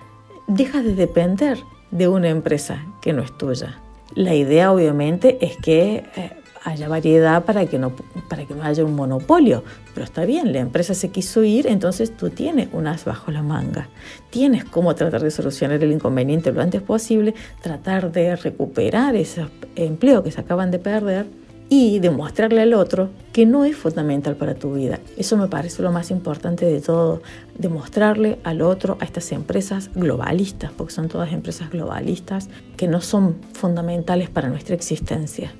dejas 0.47 0.83
de 0.83 0.95
depender 0.95 1.59
de 1.91 2.07
una 2.07 2.29
empresa 2.29 2.85
que 3.01 3.13
no 3.13 3.21
es 3.21 3.35
tuya. 3.37 3.79
La 4.13 4.33
idea 4.35 4.71
obviamente 4.71 5.37
es 5.41 5.57
que 5.57 6.03
eh, 6.15 6.31
haya 6.63 6.87
variedad 6.87 7.43
para 7.45 7.65
que, 7.67 7.77
no, 7.77 7.93
para 8.27 8.45
que 8.45 8.53
no 8.53 8.63
haya 8.63 8.83
un 8.83 8.95
monopolio, 8.95 9.63
pero 9.93 10.03
está 10.03 10.25
bien, 10.25 10.51
la 10.51 10.59
empresa 10.59 10.93
se 10.93 11.09
quiso 11.09 11.43
ir, 11.43 11.67
entonces 11.67 12.15
tú 12.15 12.29
tienes 12.29 12.69
unas 12.73 13.05
bajo 13.05 13.31
la 13.31 13.43
manga. 13.43 13.87
Tienes 14.29 14.65
cómo 14.65 14.95
tratar 14.95 15.21
de 15.21 15.31
solucionar 15.31 15.83
el 15.83 15.91
inconveniente 15.91 16.51
lo 16.51 16.61
antes 16.61 16.81
posible, 16.81 17.35
tratar 17.61 18.11
de 18.11 18.35
recuperar 18.35 19.15
ese 19.15 19.45
empleo 19.75 20.23
que 20.23 20.31
se 20.31 20.41
acaban 20.41 20.71
de 20.71 20.79
perder 20.79 21.27
y 21.69 21.99
demostrarle 21.99 22.61
al 22.61 22.73
otro 22.73 23.09
que 23.33 23.45
no 23.45 23.65
es 23.65 23.75
fundamental 23.75 24.35
para 24.35 24.55
tu 24.55 24.73
vida. 24.75 24.99
Eso 25.17 25.35
me 25.37 25.47
parece 25.47 25.81
lo 25.81 25.91
más 25.91 26.11
importante 26.11 26.65
de 26.65 26.79
todo, 26.79 27.21
demostrarle 27.57 28.39
al 28.43 28.61
otro, 28.61 28.97
a 28.99 29.05
estas 29.05 29.31
empresas 29.31 29.89
globalistas, 29.95 30.71
porque 30.71 30.93
son 30.93 31.07
todas 31.07 31.33
empresas 31.33 31.69
globalistas, 31.69 32.49
que 32.77 32.87
no 32.87 33.01
son 33.01 33.37
fundamentales 33.53 34.29
para 34.29 34.49
nuestra 34.49 34.75
existencia. 34.75 35.51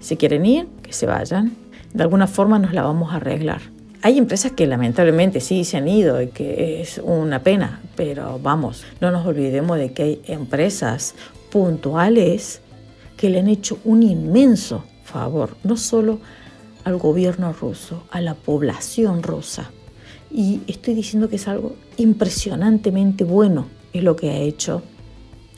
Si 0.00 0.16
quieren 0.16 0.46
ir, 0.46 0.66
que 0.82 0.92
se 0.92 1.06
vayan. 1.06 1.52
De 1.92 2.02
alguna 2.02 2.26
forma 2.26 2.58
nos 2.58 2.72
la 2.72 2.82
vamos 2.82 3.12
a 3.12 3.16
arreglar. 3.16 3.60
Hay 4.02 4.16
empresas 4.16 4.52
que 4.52 4.66
lamentablemente 4.66 5.40
sí 5.40 5.64
se 5.64 5.76
han 5.76 5.86
ido 5.86 6.22
y 6.22 6.28
que 6.28 6.80
es 6.80 6.98
una 7.04 7.42
pena, 7.42 7.82
pero 7.96 8.38
vamos, 8.38 8.84
no 9.00 9.10
nos 9.10 9.26
olvidemos 9.26 9.76
de 9.76 9.92
que 9.92 10.02
hay 10.02 10.22
empresas 10.26 11.14
puntuales 11.50 12.62
que 13.18 13.28
le 13.28 13.40
han 13.40 13.48
hecho 13.48 13.78
un 13.84 14.02
inmenso 14.02 14.84
favor, 15.10 15.56
no 15.64 15.76
solo 15.76 16.18
al 16.84 16.96
gobierno 16.96 17.52
ruso, 17.52 18.04
a 18.10 18.20
la 18.20 18.34
población 18.34 19.22
rusa. 19.22 19.70
Y 20.30 20.60
estoy 20.66 20.94
diciendo 20.94 21.28
que 21.28 21.36
es 21.36 21.48
algo 21.48 21.74
impresionantemente 21.96 23.24
bueno, 23.24 23.66
es 23.92 24.02
lo 24.02 24.16
que 24.16 24.30
ha 24.30 24.38
hecho 24.38 24.82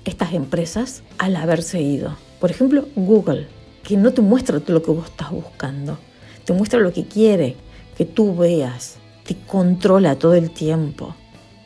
estas 0.04 0.32
empresas 0.32 1.02
al 1.18 1.36
haberse 1.36 1.80
ido. 1.80 2.16
Por 2.40 2.50
ejemplo, 2.50 2.88
Google, 2.96 3.46
que 3.84 3.96
no 3.96 4.12
te 4.12 4.22
muestra 4.22 4.60
lo 4.66 4.82
que 4.82 4.90
vos 4.90 5.06
estás 5.06 5.30
buscando, 5.30 5.98
te 6.44 6.52
muestra 6.52 6.80
lo 6.80 6.92
que 6.92 7.04
quiere 7.04 7.56
que 7.96 8.04
tú 8.04 8.34
veas, 8.34 8.96
te 9.24 9.36
controla 9.36 10.18
todo 10.18 10.34
el 10.34 10.50
tiempo. 10.50 11.14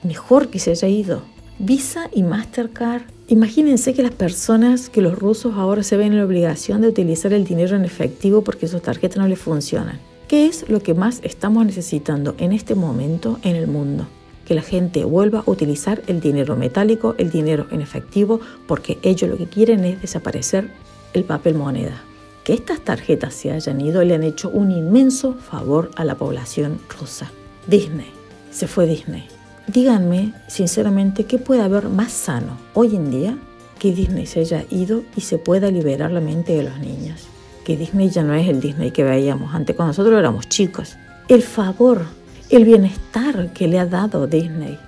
Mejor 0.03 0.49
que 0.49 0.59
se 0.59 0.73
haya 0.73 0.89
ido. 0.89 1.23
Visa 1.59 2.11
y 2.13 2.23
Mastercard 2.23 3.05
Imagínense 3.29 3.93
que 3.93 4.05
las 4.05 4.13
personas, 4.13 4.89
que 4.89 5.03
los 5.03 5.19
rusos 5.19 5.55
ahora 5.57 5.83
se 5.83 5.97
ven 5.97 6.13
en 6.13 6.19
la 6.19 6.25
obligación 6.25 6.81
de 6.81 6.89
utilizar 6.89 7.33
el 7.33 7.45
dinero 7.45 7.75
en 7.75 7.85
efectivo 7.85 8.43
porque 8.43 8.69
sus 8.69 8.83
tarjetas 8.83 9.19
no 9.19 9.27
les 9.27 9.41
funcionan. 9.41 9.99
¿Qué 10.29 10.47
es 10.47 10.69
lo 10.69 10.81
que 10.81 10.95
más 10.95 11.19
estamos 11.25 11.67
necesitando 11.67 12.37
en 12.39 12.53
este 12.53 12.77
momento 12.77 13.41
en 13.43 13.57
el 13.57 13.67
mundo? 13.67 14.07
Que 14.45 14.55
la 14.55 14.63
gente 14.63 15.05
vuelva 15.05 15.41
a 15.41 15.51
utilizar 15.51 16.05
el 16.07 16.21
dinero 16.21 16.55
metálico, 16.55 17.17
el 17.19 17.31
dinero 17.31 17.67
en 17.73 17.81
efectivo, 17.81 18.41
porque 18.69 18.99
ellos 19.03 19.29
lo 19.29 19.37
que 19.37 19.47
quieren 19.47 19.85
es 19.85 20.01
desaparecer 20.01 20.71
el 21.13 21.25
papel 21.25 21.57
moneda. 21.57 22.01
Que 22.45 22.55
estas 22.55 22.81
tarjetas 22.81 23.35
se 23.35 23.51
hayan 23.51 23.81
ido 23.81 24.05
le 24.05 24.15
han 24.15 24.23
hecho 24.23 24.51
un 24.51 24.71
inmenso 24.71 25.35
favor 25.35 25.91
a 25.97 26.05
la 26.05 26.15
población 26.15 26.79
rusa. 26.97 27.29
Disney, 27.67 28.13
se 28.53 28.69
fue 28.69 28.87
Disney 28.87 29.36
Díganme, 29.67 30.33
sinceramente, 30.47 31.25
¿qué 31.25 31.39
puede 31.39 31.63
haber 31.63 31.89
más 31.89 32.13
sano 32.13 32.57
hoy 32.73 32.95
en 32.95 33.11
día 33.11 33.37
que 33.81 33.93
Disney 33.93 34.25
se 34.27 34.41
haya 34.41 34.65
ido 34.71 35.03
y 35.17 35.23
se 35.23 35.39
pueda 35.39 35.73
liberar 35.73 36.13
la 36.13 36.21
mente 36.21 36.57
de 36.57 36.63
los 36.63 36.79
niños? 36.79 37.27
Que 37.65 37.77
Disney 37.77 38.09
ya 38.09 38.23
no 38.23 38.33
es 38.35 38.49
el 38.49 38.61
Disney 38.61 38.93
que 38.93 39.03
veíamos 39.03 39.53
antes 39.53 39.75
cuando 39.75 39.91
nosotros 39.91 40.17
éramos 40.17 40.49
chicos. 40.49 40.97
El 41.27 41.43
favor, 41.43 42.03
el 42.49 42.65
bienestar 42.65 43.53
que 43.53 43.67
le 43.67 43.81
ha 43.81 43.87
dado 43.87 44.29
Disney 44.29 44.79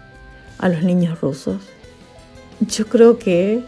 a 0.58 0.68
los 0.68 0.84
niños 0.84 1.20
rusos, 1.20 1.60
yo 2.60 2.86
creo 2.86 3.18
que 3.18 3.64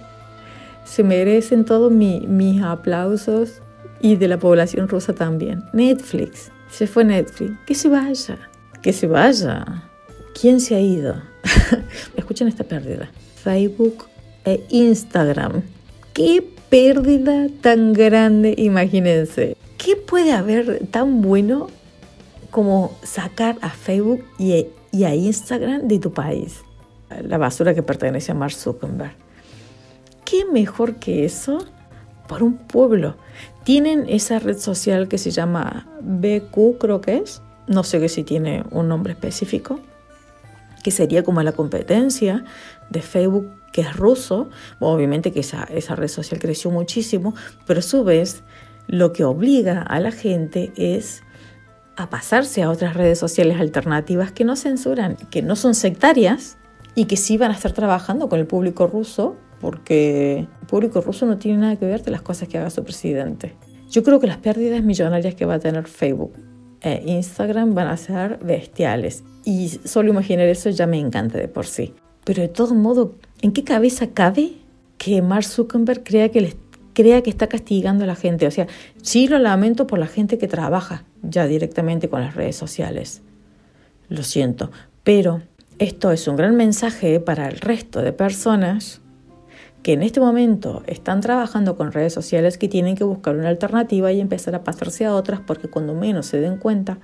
se 0.84 1.02
merecen 1.02 1.64
todos 1.64 1.90
mis 1.90 2.62
aplausos 2.62 3.62
y 4.00 4.14
de 4.14 4.28
la 4.28 4.38
población 4.38 4.86
rusa 4.86 5.12
también. 5.12 5.64
Netflix, 5.72 6.52
se 6.70 6.86
fue 6.86 7.04
Netflix, 7.04 7.58
que 7.66 7.74
se 7.74 7.88
vaya, 7.88 8.38
que 8.80 8.92
se 8.92 9.08
vaya. 9.08 9.89
¿Quién 10.40 10.60
se 10.60 10.74
ha 10.74 10.80
ido? 10.80 11.16
Escuchen 12.16 12.48
esta 12.48 12.64
pérdida. 12.64 13.10
Facebook 13.44 14.06
e 14.46 14.64
Instagram. 14.70 15.60
¡Qué 16.14 16.42
pérdida 16.70 17.48
tan 17.60 17.92
grande! 17.92 18.54
Imagínense. 18.56 19.54
¿Qué 19.76 19.96
puede 19.96 20.32
haber 20.32 20.86
tan 20.86 21.20
bueno 21.20 21.66
como 22.50 22.96
sacar 23.02 23.58
a 23.60 23.68
Facebook 23.68 24.24
y, 24.38 24.66
y 24.92 25.04
a 25.04 25.14
Instagram 25.14 25.86
de 25.88 25.98
tu 25.98 26.14
país? 26.14 26.62
La 27.22 27.36
basura 27.36 27.74
que 27.74 27.82
pertenece 27.82 28.32
a 28.32 28.34
Mark 28.34 28.54
Zuckerberg. 28.54 29.12
¿Qué 30.24 30.46
mejor 30.46 30.94
que 30.94 31.26
eso 31.26 31.66
para 32.28 32.44
un 32.44 32.56
pueblo? 32.56 33.16
Tienen 33.64 34.06
esa 34.08 34.38
red 34.38 34.56
social 34.56 35.06
que 35.06 35.18
se 35.18 35.32
llama 35.32 35.86
BQ, 36.00 36.78
creo 36.78 37.02
que 37.02 37.18
es. 37.18 37.42
No 37.66 37.84
sé 37.84 38.08
si 38.08 38.24
tiene 38.24 38.64
un 38.70 38.88
nombre 38.88 39.12
específico 39.12 39.80
que 40.82 40.90
sería 40.90 41.22
como 41.22 41.42
la 41.42 41.52
competencia 41.52 42.44
de 42.88 43.02
Facebook 43.02 43.50
que 43.72 43.82
es 43.82 43.96
ruso, 43.96 44.50
obviamente 44.80 45.32
que 45.32 45.40
esa, 45.40 45.64
esa 45.64 45.94
red 45.94 46.08
social 46.08 46.40
creció 46.40 46.70
muchísimo, 46.70 47.34
pero 47.66 47.80
a 47.80 47.82
su 47.82 48.02
vez 48.04 48.42
lo 48.88 49.12
que 49.12 49.24
obliga 49.24 49.82
a 49.82 50.00
la 50.00 50.10
gente 50.10 50.72
es 50.76 51.22
a 51.96 52.10
pasarse 52.10 52.62
a 52.62 52.70
otras 52.70 52.94
redes 52.94 53.18
sociales 53.18 53.60
alternativas 53.60 54.32
que 54.32 54.44
no 54.44 54.56
censuran, 54.56 55.16
que 55.30 55.42
no 55.42 55.54
son 55.54 55.74
sectarias 55.74 56.56
y 56.94 57.04
que 57.04 57.16
sí 57.16 57.36
van 57.36 57.52
a 57.52 57.54
estar 57.54 57.72
trabajando 57.72 58.28
con 58.28 58.40
el 58.40 58.46
público 58.46 58.86
ruso, 58.86 59.36
porque 59.60 60.48
el 60.60 60.66
público 60.66 61.00
ruso 61.02 61.26
no 61.26 61.38
tiene 61.38 61.58
nada 61.58 61.76
que 61.76 61.84
ver 61.84 62.02
de 62.02 62.10
las 62.10 62.22
cosas 62.22 62.48
que 62.48 62.58
haga 62.58 62.70
su 62.70 62.82
presidente. 62.82 63.54
Yo 63.90 64.02
creo 64.02 64.18
que 64.18 64.26
las 64.26 64.38
pérdidas 64.38 64.82
millonarias 64.82 65.34
que 65.34 65.44
va 65.44 65.54
a 65.54 65.58
tener 65.58 65.86
Facebook 65.86 66.32
e 66.82 67.02
Instagram 67.06 67.74
van 67.74 67.88
a 67.88 67.96
ser 67.96 68.38
bestiales. 68.38 69.24
Y 69.44 69.68
solo 69.84 70.10
imaginar 70.10 70.46
eso 70.46 70.70
ya 70.70 70.86
me 70.86 70.98
encanta 70.98 71.38
de 71.38 71.48
por 71.48 71.66
sí. 71.66 71.94
Pero 72.24 72.42
de 72.42 72.48
todo 72.48 72.74
modo, 72.74 73.14
¿en 73.42 73.52
qué 73.52 73.64
cabeza 73.64 74.08
cabe 74.08 74.52
que 74.98 75.22
Mark 75.22 75.44
Zuckerberg 75.44 76.04
crea 76.04 76.30
que, 76.30 76.56
crea 76.92 77.22
que 77.22 77.30
está 77.30 77.48
castigando 77.48 78.04
a 78.04 78.06
la 78.06 78.16
gente? 78.16 78.46
O 78.46 78.50
sea, 78.50 78.66
sí 79.02 79.28
lo 79.28 79.38
lamento 79.38 79.86
por 79.86 79.98
la 79.98 80.06
gente 80.06 80.38
que 80.38 80.48
trabaja 80.48 81.04
ya 81.22 81.46
directamente 81.46 82.08
con 82.08 82.20
las 82.20 82.34
redes 82.34 82.56
sociales. 82.56 83.22
Lo 84.08 84.22
siento. 84.22 84.70
Pero 85.02 85.42
esto 85.78 86.12
es 86.12 86.28
un 86.28 86.36
gran 86.36 86.56
mensaje 86.56 87.20
para 87.20 87.48
el 87.48 87.58
resto 87.58 88.02
de 88.02 88.12
personas 88.12 88.99
que 89.82 89.92
en 89.92 90.02
este 90.02 90.20
momento 90.20 90.82
están 90.86 91.20
trabajando 91.20 91.76
con 91.76 91.92
redes 91.92 92.12
sociales 92.12 92.58
que 92.58 92.68
tienen 92.68 92.96
que 92.96 93.04
buscar 93.04 93.36
una 93.36 93.48
alternativa 93.48 94.12
y 94.12 94.20
empezar 94.20 94.54
a 94.54 94.64
pasarse 94.64 95.04
a 95.06 95.14
otras 95.14 95.40
porque 95.40 95.68
cuando 95.68 95.94
menos 95.94 96.26
se 96.26 96.40
den 96.40 96.58
cuenta, 96.58 96.98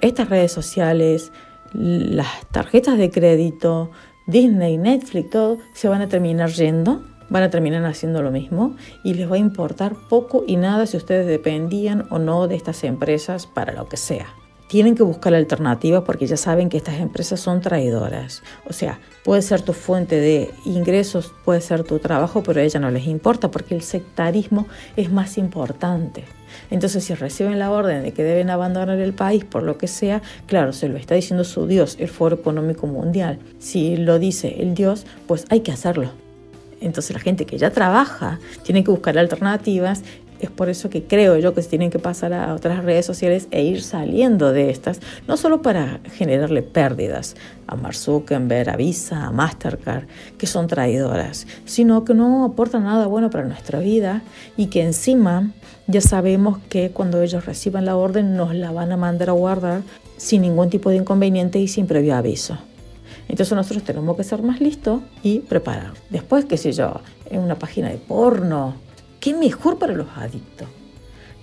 estas 0.00 0.28
redes 0.28 0.52
sociales, 0.52 1.32
las 1.72 2.46
tarjetas 2.50 2.96
de 2.98 3.10
crédito, 3.10 3.90
Disney, 4.26 4.78
Netflix, 4.78 5.30
todo, 5.30 5.58
se 5.74 5.88
van 5.88 6.00
a 6.00 6.08
terminar 6.08 6.50
yendo, 6.50 7.02
van 7.28 7.42
a 7.42 7.50
terminar 7.50 7.84
haciendo 7.84 8.22
lo 8.22 8.30
mismo 8.30 8.76
y 9.02 9.14
les 9.14 9.30
va 9.30 9.36
a 9.36 9.38
importar 9.38 9.94
poco 10.08 10.44
y 10.46 10.56
nada 10.56 10.86
si 10.86 10.96
ustedes 10.96 11.26
dependían 11.26 12.06
o 12.10 12.18
no 12.18 12.48
de 12.48 12.56
estas 12.56 12.84
empresas 12.84 13.46
para 13.46 13.72
lo 13.72 13.88
que 13.88 13.96
sea 13.96 14.26
tienen 14.68 14.94
que 14.94 15.02
buscar 15.02 15.34
alternativas 15.34 16.02
porque 16.04 16.26
ya 16.26 16.36
saben 16.36 16.68
que 16.68 16.76
estas 16.76 17.00
empresas 17.00 17.40
son 17.40 17.60
traidoras. 17.60 18.42
O 18.68 18.72
sea, 18.72 18.98
puede 19.24 19.42
ser 19.42 19.62
tu 19.62 19.72
fuente 19.72 20.16
de 20.16 20.50
ingresos, 20.64 21.32
puede 21.44 21.60
ser 21.60 21.84
tu 21.84 21.98
trabajo, 21.98 22.42
pero 22.42 22.60
a 22.60 22.62
ellas 22.62 22.80
no 22.80 22.90
les 22.90 23.06
importa 23.06 23.50
porque 23.50 23.74
el 23.74 23.82
sectarismo 23.82 24.66
es 24.96 25.12
más 25.12 25.38
importante. 25.38 26.24
Entonces, 26.70 27.04
si 27.04 27.14
reciben 27.14 27.58
la 27.58 27.70
orden 27.70 28.02
de 28.02 28.12
que 28.12 28.22
deben 28.22 28.50
abandonar 28.50 28.98
el 28.98 29.12
país 29.12 29.44
por 29.44 29.62
lo 29.62 29.76
que 29.76 29.88
sea, 29.88 30.22
claro, 30.46 30.72
se 30.72 30.88
lo 30.88 30.96
está 30.96 31.14
diciendo 31.14 31.44
su 31.44 31.66
Dios, 31.66 31.96
el 31.98 32.08
Foro 32.08 32.36
Económico 32.36 32.86
Mundial. 32.86 33.38
Si 33.58 33.96
lo 33.96 34.18
dice 34.18 34.56
el 34.60 34.74
Dios, 34.74 35.06
pues 35.26 35.44
hay 35.50 35.60
que 35.60 35.72
hacerlo. 35.72 36.10
Entonces 36.80 37.14
la 37.14 37.20
gente 37.20 37.46
que 37.46 37.56
ya 37.56 37.70
trabaja 37.70 38.38
tiene 38.62 38.84
que 38.84 38.90
buscar 38.90 39.18
alternativas 39.18 40.02
es 40.40 40.50
por 40.50 40.68
eso 40.68 40.90
que 40.90 41.04
creo 41.04 41.38
yo 41.38 41.54
que 41.54 41.62
se 41.62 41.68
tienen 41.68 41.90
que 41.90 41.98
pasar 41.98 42.32
a 42.32 42.54
otras 42.54 42.84
redes 42.84 43.06
sociales 43.06 43.48
e 43.50 43.62
ir 43.62 43.82
saliendo 43.82 44.52
de 44.52 44.70
estas, 44.70 45.00
no 45.26 45.36
solo 45.36 45.62
para 45.62 46.00
generarle 46.12 46.62
pérdidas 46.62 47.36
a 47.66 47.76
Mark 47.76 47.94
Zuckerberg, 47.94 48.70
a 48.70 48.76
Visa, 48.76 49.24
a 49.24 49.30
Mastercard, 49.30 50.04
que 50.38 50.46
son 50.46 50.66
traidoras, 50.66 51.46
sino 51.64 52.04
que 52.04 52.14
no 52.14 52.44
aportan 52.44 52.84
nada 52.84 53.06
bueno 53.06 53.30
para 53.30 53.44
nuestra 53.44 53.78
vida 53.78 54.22
y 54.56 54.66
que 54.66 54.82
encima 54.82 55.52
ya 55.86 56.00
sabemos 56.00 56.58
que 56.68 56.90
cuando 56.90 57.22
ellos 57.22 57.46
reciban 57.46 57.84
la 57.84 57.96
orden 57.96 58.36
nos 58.36 58.54
la 58.54 58.72
van 58.72 58.92
a 58.92 58.96
mandar 58.96 59.30
a 59.30 59.32
guardar 59.32 59.82
sin 60.16 60.42
ningún 60.42 60.70
tipo 60.70 60.90
de 60.90 60.96
inconveniente 60.96 61.58
y 61.58 61.68
sin 61.68 61.86
previo 61.86 62.14
aviso. 62.14 62.58
Entonces 63.28 63.54
nosotros 63.56 63.84
tenemos 63.84 64.16
que 64.16 64.24
ser 64.24 64.42
más 64.42 64.60
listos 64.60 65.00
y 65.22 65.40
preparar. 65.40 65.92
Después, 66.10 66.44
qué 66.44 66.56
sé 66.56 66.72
yo, 66.72 67.00
en 67.30 67.40
una 67.40 67.56
página 67.56 67.88
de 67.88 67.96
porno, 67.96 68.74
¿Qué 69.24 69.32
mejor 69.32 69.78
para 69.78 69.94
los 69.94 70.08
adictos 70.16 70.68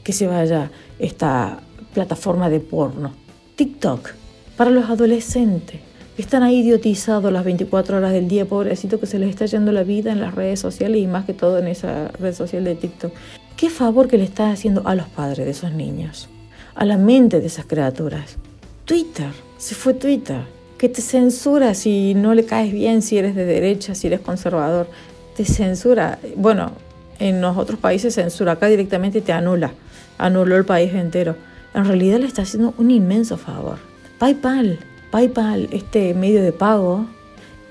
que 0.04 0.14
se 0.14 0.28
vaya 0.28 0.70
esta 1.00 1.62
plataforma 1.96 2.48
de 2.48 2.60
porno? 2.60 3.12
TikTok, 3.56 4.12
para 4.56 4.70
los 4.70 4.88
adolescentes 4.88 5.80
que 6.16 6.22
están 6.22 6.44
ahí 6.44 6.60
idiotizados 6.60 7.34
las 7.34 7.44
24 7.44 7.98
horas 7.98 8.12
del 8.12 8.28
día, 8.28 8.46
pobrecito 8.46 9.00
que 9.00 9.08
se 9.08 9.18
les 9.18 9.32
está 9.32 9.48
yendo 9.48 9.72
la 9.72 9.82
vida 9.82 10.12
en 10.12 10.22
las 10.22 10.36
redes 10.36 10.60
sociales 10.60 11.02
y 11.02 11.08
más 11.08 11.26
que 11.26 11.34
todo 11.34 11.58
en 11.58 11.66
esa 11.66 12.10
red 12.20 12.36
social 12.36 12.66
de 12.66 12.76
TikTok. 12.76 13.14
¿Qué 13.58 13.72
favor 13.72 14.08
que 14.08 14.20
le 14.20 14.26
estás 14.26 14.54
haciendo 14.54 14.84
a 14.86 14.94
los 14.94 15.08
padres 15.08 15.44
de 15.44 15.50
esos 15.50 15.72
niños? 15.72 16.30
A 16.76 16.86
la 16.86 16.98
mente 16.98 17.40
de 17.40 17.48
esas 17.48 17.66
criaturas. 17.66 18.38
Twitter, 18.86 19.32
se 19.58 19.74
fue 19.74 19.96
Twitter, 19.96 20.42
que 20.78 20.88
te 20.88 21.02
censura 21.02 21.74
si 21.74 22.14
no 22.14 22.36
le 22.36 22.46
caes 22.46 22.72
bien, 22.72 23.02
si 23.02 23.18
eres 23.18 23.34
de 23.34 23.46
derecha, 23.46 23.96
si 23.96 24.06
eres 24.06 24.20
conservador. 24.20 24.88
Te 25.36 25.46
censura. 25.46 26.20
Bueno, 26.36 26.74
en 27.22 27.40
los 27.40 27.56
otros 27.56 27.80
países 27.80 28.16
censura, 28.16 28.54
acá 28.54 28.66
directamente 28.66 29.22
te 29.22 29.32
anula, 29.32 29.72
anuló 30.18 30.58
el 30.58 30.66
país 30.66 30.92
entero. 30.94 31.36
En 31.76 31.86
realidad 31.86 32.20
le 32.20 32.26
está 32.26 32.42
haciendo 32.42 32.74
un 32.80 32.90
inmenso 32.90 33.38
favor. 33.38 33.78
PayPal, 34.18 34.80
PayPal, 35.12 35.70
este 35.72 36.16
medio 36.16 36.42
de 36.42 36.52
pago, 36.52 37.06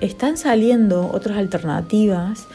están 0.01 0.37
saliendo 0.37 1.11
otras 1.13 1.37
alternativas, 1.37 2.47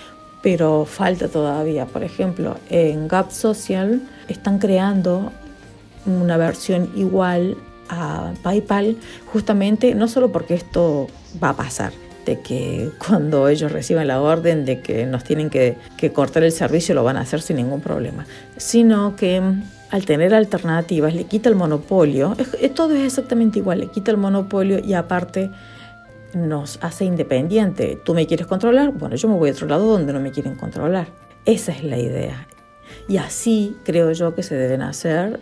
pero 0.41 0.85
falta 0.85 1.27
todavía. 1.27 1.85
Por 1.85 2.01
ejemplo, 2.01 2.55
en 2.69 3.09
Gap 3.09 3.29
Social 3.29 4.01
están 4.29 4.57
creando 4.57 5.33
una 6.05 6.37
versión 6.37 6.89
igual 6.95 7.57
a 7.89 8.31
PayPal, 8.41 8.95
justamente 9.25 9.95
no 9.95 10.07
solo 10.07 10.31
porque 10.31 10.53
esto 10.53 11.07
va 11.43 11.49
a 11.49 11.55
pasar, 11.57 11.91
de 12.25 12.39
que 12.41 12.91
cuando 12.97 13.47
ellos 13.47 13.71
reciban 13.71 14.07
la 14.07 14.21
orden 14.21 14.65
de 14.65 14.81
que 14.81 15.05
nos 15.05 15.23
tienen 15.23 15.49
que, 15.49 15.77
cortar 16.13 16.43
el 16.43 16.51
servicio 16.51 16.93
lo 16.93 17.03
van 17.03 17.17
a 17.17 17.21
hacer 17.21 17.41
sin 17.41 17.57
ningún 17.57 17.81
problema, 17.81 18.25
sino 18.57 19.15
que 19.15 19.41
al 19.91 20.05
tener 20.05 20.33
alternativas 20.33 21.15
le 21.15 21.25
quita 21.25 21.49
el 21.49 21.55
monopolio, 21.55 22.35
todo 22.75 22.95
es 22.95 23.03
exactamente 23.03 23.59
igual, 23.59 23.79
le 23.79 23.87
quita 23.87 24.11
el 24.11 24.17
monopolio 24.17 24.79
y 24.79 24.93
aparte 24.93 25.51
nos 26.33 26.79
hace 26.81 27.05
independiente. 27.05 27.97
Tú 28.03 28.13
me 28.13 28.27
quieres 28.27 28.45
controlar, 28.45 28.91
bueno, 28.91 29.15
yo 29.15 29.27
me 29.29 29.35
voy 29.35 29.49
a 29.49 29.53
otro 29.53 29.67
lado 29.67 29.85
donde 29.85 30.11
no 30.11 30.19
me 30.19 30.31
quieren 30.31 30.55
controlar. 30.55 31.07
Esa 31.45 31.71
es 31.71 31.83
la 31.83 31.97
idea. 31.97 32.47
Y 33.07 33.17
así 33.17 33.77
creo 33.83 34.11
yo 34.11 34.35
que 34.35 34.43
se 34.43 34.55
deben 34.55 34.81
hacer 34.81 35.39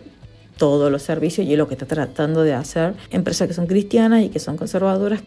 todos 0.56 0.90
los 0.90 1.02
servicios 1.02 1.46
y 1.46 1.52
es 1.52 1.58
lo 1.58 1.66
que 1.66 1.74
está 1.74 1.86
tratando 1.86 2.42
de 2.42 2.54
hacer 2.54 2.94
empresas 3.10 3.48
que 3.48 3.54
son 3.54 3.66
cristianas 3.66 4.22
y 4.22 4.28
que 4.28 4.38
son 4.38 4.56
conservadoras 4.56 5.22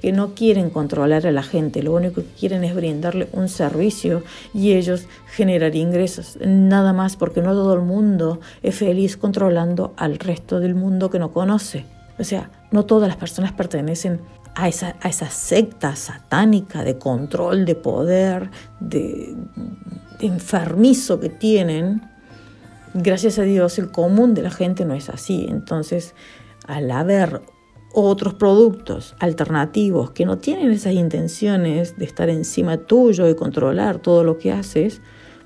que 0.00 0.12
no 0.12 0.34
quieren 0.34 0.70
controlar 0.70 1.26
a 1.26 1.32
la 1.32 1.42
gente, 1.42 1.82
lo 1.82 1.94
único 1.94 2.22
que 2.22 2.28
quieren 2.38 2.64
es 2.64 2.74
brindarle 2.74 3.28
un 3.32 3.48
servicio 3.48 4.22
y 4.54 4.72
ellos 4.72 5.06
generar 5.34 5.74
ingresos, 5.74 6.38
nada 6.44 6.92
más 6.92 7.16
porque 7.16 7.40
no 7.40 7.52
todo 7.52 7.74
el 7.74 7.82
mundo 7.82 8.40
es 8.62 8.74
feliz 8.76 9.16
controlando 9.16 9.94
al 9.96 10.18
resto 10.18 10.60
del 10.60 10.74
mundo 10.74 11.10
que 11.10 11.18
no 11.18 11.32
conoce. 11.32 11.84
O 12.18 12.24
sea, 12.24 12.50
no 12.70 12.84
todas 12.84 13.08
las 13.08 13.16
personas 13.16 13.52
pertenecen 13.52 14.20
a 14.54 14.68
esa, 14.68 14.96
a 15.00 15.08
esa 15.08 15.30
secta 15.30 15.94
satánica 15.94 16.82
de 16.82 16.98
control, 16.98 17.64
de 17.64 17.76
poder, 17.76 18.50
de, 18.80 19.36
de 20.18 20.26
enfermizo 20.26 21.20
que 21.20 21.28
tienen. 21.28 22.02
Gracias 22.94 23.38
a 23.38 23.42
Dios, 23.42 23.78
el 23.78 23.92
común 23.92 24.34
de 24.34 24.42
la 24.42 24.50
gente 24.50 24.84
no 24.84 24.94
es 24.94 25.08
así. 25.10 25.46
Entonces, 25.48 26.14
al 26.66 26.90
haber 26.90 27.40
otros 27.92 28.34
productos 28.34 29.14
alternativos 29.18 30.10
que 30.10 30.26
no 30.26 30.38
tienen 30.38 30.70
esas 30.70 30.92
intenciones 30.92 31.96
de 31.96 32.04
estar 32.04 32.28
encima 32.28 32.76
tuyo 32.76 33.28
y 33.28 33.34
controlar 33.34 33.98
todo 33.98 34.24
lo 34.24 34.38
que 34.38 34.52
haces, 34.52 35.00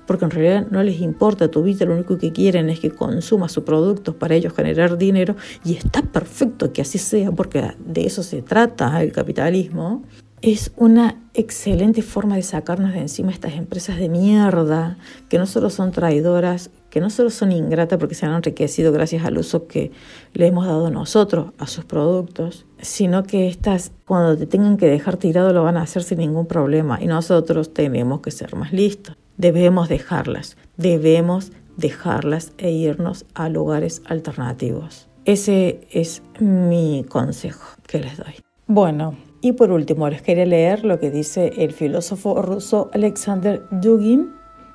porque 0.05 0.25
en 0.25 0.31
realidad 0.31 0.67
no 0.69 0.83
les 0.83 0.99
importa 0.99 1.49
tu 1.49 1.63
vida, 1.63 1.85
lo 1.85 1.93
único 1.93 2.17
que 2.17 2.31
quieren 2.31 2.69
es 2.69 2.79
que 2.79 2.91
consumas 2.91 3.51
sus 3.51 3.63
productos 3.63 4.15
para 4.15 4.35
ellos 4.35 4.53
generar 4.53 4.97
dinero 4.97 5.35
y 5.63 5.75
está 5.75 6.01
perfecto 6.01 6.73
que 6.73 6.81
así 6.81 6.97
sea, 6.97 7.31
porque 7.31 7.71
de 7.79 8.05
eso 8.05 8.23
se 8.23 8.41
trata 8.41 9.01
el 9.01 9.11
capitalismo. 9.11 10.03
Es 10.43 10.73
una 10.75 11.15
excelente 11.33 12.01
forma 12.01 12.35
de 12.35 12.41
sacarnos 12.41 12.91
de 12.91 12.99
encima 12.99 13.31
estas 13.31 13.53
empresas 13.53 13.97
de 13.97 14.09
mierda, 14.09 14.97
que 15.29 15.37
no 15.37 15.45
solo 15.45 15.69
son 15.69 15.93
traidoras, 15.93 16.69
que 16.89 16.99
no 16.99 17.09
solo 17.09 17.29
son 17.29 17.53
ingratas 17.53 17.97
porque 17.97 18.13
se 18.13 18.25
han 18.25 18.33
enriquecido 18.33 18.91
gracias 18.91 19.23
al 19.23 19.37
uso 19.37 19.67
que 19.67 19.93
le 20.33 20.45
hemos 20.45 20.65
dado 20.65 20.91
nosotros 20.91 21.53
a 21.59 21.67
sus 21.67 21.85
productos, 21.85 22.65
sino 22.81 23.23
que 23.23 23.47
estas, 23.47 23.93
cuando 24.05 24.37
te 24.37 24.45
tengan 24.45 24.75
que 24.75 24.87
dejar 24.87 25.15
tirado, 25.15 25.53
lo 25.53 25.63
van 25.63 25.77
a 25.77 25.83
hacer 25.83 26.03
sin 26.03 26.17
ningún 26.17 26.45
problema. 26.45 27.01
Y 27.01 27.07
nosotros 27.07 27.73
tenemos 27.73 28.19
que 28.19 28.31
ser 28.31 28.53
más 28.57 28.73
listos. 28.73 29.15
Debemos 29.37 29.87
dejarlas, 29.87 30.57
debemos 30.75 31.53
dejarlas 31.77 32.51
e 32.57 32.69
irnos 32.69 33.25
a 33.33 33.47
lugares 33.47 34.01
alternativos. 34.07 35.07
Ese 35.23 35.87
es 35.89 36.21
mi 36.41 37.05
consejo 37.07 37.77
que 37.87 37.99
les 37.99 38.17
doy. 38.17 38.33
Bueno, 38.67 39.15
y 39.43 39.51
por 39.51 39.71
último 39.71 40.09
les 40.09 40.23
quería 40.23 40.45
leer 40.45 40.85
lo 40.85 40.99
que 40.99 41.11
dice 41.11 41.51
el 41.57 41.73
filósofo 41.73 42.41
ruso 42.41 42.89
Alexander 42.93 43.67
Dugin, 43.69 44.33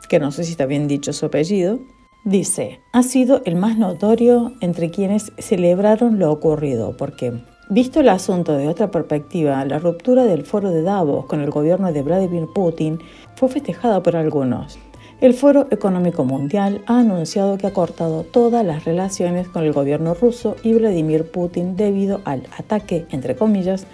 que 0.09 0.21
no 0.21 0.31
sé 0.31 0.45
si 0.45 0.53
está 0.53 0.67
bien 0.67 0.87
dicho 0.87 1.13
su 1.13 1.27
apellido, 1.27 1.81
Dice, 2.25 2.81
ha 2.93 3.05
sido 3.05 3.43
el 3.47 3.55
más 3.55 3.79
notorio 3.79 4.53
entre 4.61 4.91
quienes 4.91 5.33
celebraron 5.39 6.19
lo 6.19 6.31
ocurrido, 6.31 6.95
porque 6.97 7.33
Visto 7.71 8.01
el 8.01 8.09
asunto 8.09 8.57
de 8.57 8.67
otra 8.67 8.91
perspectiva, 8.91 9.63
la 9.67 9.79
ruptura 9.79 10.25
del 10.25 10.45
foro 10.45 10.71
de 10.71 10.83
Davos 10.83 11.27
con 11.27 11.41
el 11.41 11.51
gobierno 11.51 11.93
de 11.93 12.03
Vladimir 12.03 12.47
Putin 12.55 12.99
fue 13.37 13.51
festejada 13.51 14.03
por 14.03 14.17
algunos. 14.17 14.79
El 15.21 15.35
Foro 15.35 15.67
Económico 15.71 16.25
Mundial 16.25 16.83
ha 16.87 17.01
anunciado 17.01 17.59
que 17.59 17.67
ha 17.67 17.73
cortado 17.73 18.23
todas 18.23 18.65
las 18.65 18.85
relaciones 18.85 19.49
con 19.49 19.65
el 19.65 19.73
gobierno 19.73 20.15
ruso 20.15 20.57
y 20.63 20.73
Vladimir 20.73 21.31
Putin 21.31 21.77
debido 21.77 22.23
al 22.25 22.45
ataque, 22.57 23.07
entre 23.11 23.37
comillas, 23.37 23.87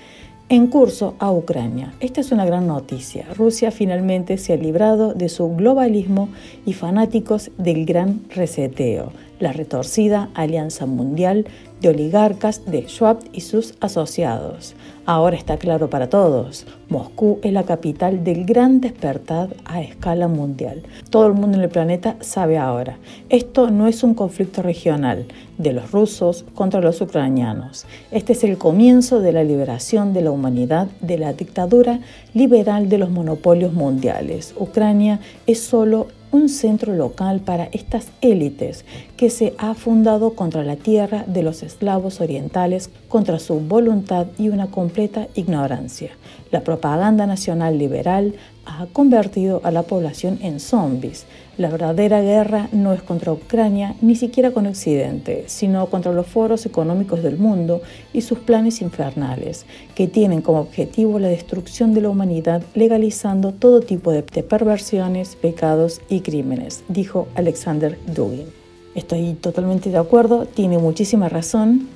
en 0.48 0.66
curso 0.66 1.14
a 1.18 1.32
Ucrania. 1.32 1.94
Esta 2.00 2.20
es 2.20 2.32
una 2.32 2.44
gran 2.44 2.66
noticia. 2.66 3.26
Rusia 3.36 3.70
finalmente 3.70 4.38
se 4.38 4.52
ha 4.52 4.56
librado 4.56 5.14
de 5.14 5.28
su 5.28 5.54
globalismo 5.56 6.28
y 6.66 6.74
fanáticos 6.74 7.50
del 7.56 7.86
gran 7.86 8.20
reseteo, 8.28 9.12
la 9.38 9.52
retorcida 9.52 10.30
alianza 10.34 10.86
mundial 10.86 11.46
de 11.80 11.90
oligarcas 11.90 12.64
de 12.64 12.88
Schwab 12.88 13.18
y 13.32 13.42
sus 13.42 13.74
asociados. 13.80 14.74
Ahora 15.06 15.36
está 15.36 15.58
claro 15.58 15.90
para 15.90 16.08
todos, 16.08 16.66
Moscú 16.88 17.38
es 17.42 17.52
la 17.52 17.64
capital 17.64 18.24
del 18.24 18.46
gran 18.46 18.80
despertar 18.80 19.54
a 19.66 19.82
escala 19.82 20.28
mundial. 20.28 20.82
Todo 21.10 21.26
el 21.26 21.34
mundo 21.34 21.58
en 21.58 21.64
el 21.64 21.68
planeta 21.68 22.16
sabe 22.20 22.56
ahora, 22.56 22.96
esto 23.28 23.70
no 23.70 23.86
es 23.86 24.02
un 24.02 24.14
conflicto 24.14 24.62
regional 24.62 25.26
de 25.58 25.74
los 25.74 25.90
rusos 25.90 26.46
contra 26.54 26.80
los 26.80 27.02
ucranianos. 27.02 27.84
Este 28.10 28.32
es 28.32 28.44
el 28.44 28.56
comienzo 28.56 29.20
de 29.20 29.32
la 29.32 29.44
liberación 29.44 30.14
de 30.14 30.22
la 30.22 30.30
humanidad 30.30 30.88
de 31.02 31.18
la 31.18 31.34
dictadura 31.34 32.00
liberal 32.32 32.88
de 32.88 32.96
los 32.96 33.10
monopolios 33.10 33.74
mundiales. 33.74 34.54
Ucrania 34.58 35.20
es 35.46 35.60
solo 35.60 36.08
un 36.34 36.48
centro 36.48 36.94
local 36.94 37.40
para 37.40 37.66
estas 37.66 38.08
élites 38.20 38.84
que 39.24 39.30
se 39.30 39.54
ha 39.56 39.72
fundado 39.72 40.34
contra 40.34 40.64
la 40.64 40.76
tierra 40.76 41.24
de 41.26 41.42
los 41.42 41.62
esclavos 41.62 42.20
orientales, 42.20 42.90
contra 43.08 43.38
su 43.38 43.58
voluntad 43.58 44.26
y 44.36 44.50
una 44.50 44.66
completa 44.66 45.28
ignorancia. 45.34 46.10
La 46.50 46.60
propaganda 46.60 47.26
nacional 47.26 47.78
liberal 47.78 48.34
ha 48.66 48.84
convertido 48.92 49.62
a 49.64 49.70
la 49.70 49.84
población 49.84 50.38
en 50.42 50.60
zombies. 50.60 51.24
La 51.56 51.70
verdadera 51.70 52.20
guerra 52.20 52.68
no 52.72 52.92
es 52.92 53.00
contra 53.00 53.32
Ucrania, 53.32 53.94
ni 54.02 54.14
siquiera 54.14 54.50
con 54.50 54.66
Occidente, 54.66 55.44
sino 55.46 55.86
contra 55.86 56.12
los 56.12 56.26
foros 56.26 56.66
económicos 56.66 57.22
del 57.22 57.38
mundo 57.38 57.80
y 58.12 58.20
sus 58.20 58.40
planes 58.40 58.82
infernales, 58.82 59.64
que 59.94 60.06
tienen 60.06 60.42
como 60.42 60.60
objetivo 60.60 61.18
la 61.18 61.28
destrucción 61.28 61.94
de 61.94 62.02
la 62.02 62.10
humanidad 62.10 62.62
legalizando 62.74 63.52
todo 63.52 63.80
tipo 63.80 64.12
de, 64.12 64.22
perversiones, 64.22 65.34
pecados 65.34 66.02
y 66.10 66.20
crímenes, 66.20 66.84
dijo 66.90 67.26
Alexander 67.36 67.98
Dugin. 68.04 68.63
Estoy 68.94 69.34
totalmente 69.34 69.90
de 69.90 69.98
acuerdo, 69.98 70.46
tiene 70.46 70.78
muchísima 70.78 71.28
razón 71.28 71.88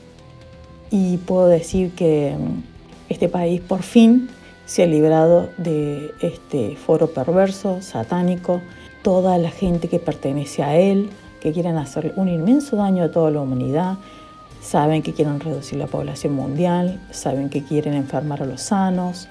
y 0.91 1.19
puedo 1.19 1.47
decir 1.47 1.93
que 1.93 2.35
mm, 2.37 3.13
este 3.13 3.29
país 3.29 3.61
por 3.61 3.83
fin 3.83 4.29
se 4.67 4.83
ha 4.83 4.87
librado 4.87 5.49
de 5.59 6.11
este 6.21 6.77
foro 6.77 7.09
perverso, 7.09 7.81
satánico, 7.83 8.61
toda 9.03 9.39
la 9.39 9.51
gente 9.51 9.89
que 9.89 10.01
pertenece 10.01 10.63
a 10.65 10.77
él, 10.77 11.11
que 11.41 11.53
quieren 11.53 11.77
hacer 11.77 12.15
un 12.17 12.29
inmenso 12.29 12.77
daño 12.77 13.05
a 13.05 13.11
toda 13.13 13.31
la 13.31 13.41
humanidad, 13.41 13.99
saben 14.61 15.03
que 15.03 15.15
quieren 15.15 15.39
reducir 15.39 15.79
la 15.79 15.87
población 15.87 16.35
mundial, 16.35 17.01
saben 17.13 17.49
que 17.49 17.63
quieren 17.63 17.95
enfermar 17.95 18.43
a 18.43 18.47
los 18.47 18.61
sanos, 18.61 19.29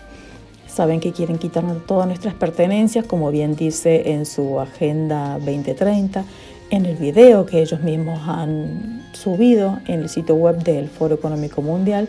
saben 0.68 1.00
que 1.00 1.12
quieren 1.12 1.38
quitarnos 1.38 1.86
todas 1.86 2.08
nuestras 2.08 2.34
pertenencias, 2.34 3.06
como 3.06 3.30
bien 3.30 3.56
dice 3.56 4.14
en 4.14 4.26
su 4.26 4.60
Agenda 4.60 5.38
2030, 5.40 6.24
en 6.70 6.86
el 6.86 6.96
video 6.98 7.46
que 7.46 7.62
ellos 7.62 7.82
mismos 7.82 8.20
han 8.28 9.04
subido 9.14 9.80
en 9.88 10.02
el 10.02 10.10
sitio 10.10 10.36
web 10.36 10.58
del 10.64 10.90
Foro 10.90 11.16
Económico 11.16 11.62
Mundial, 11.62 12.08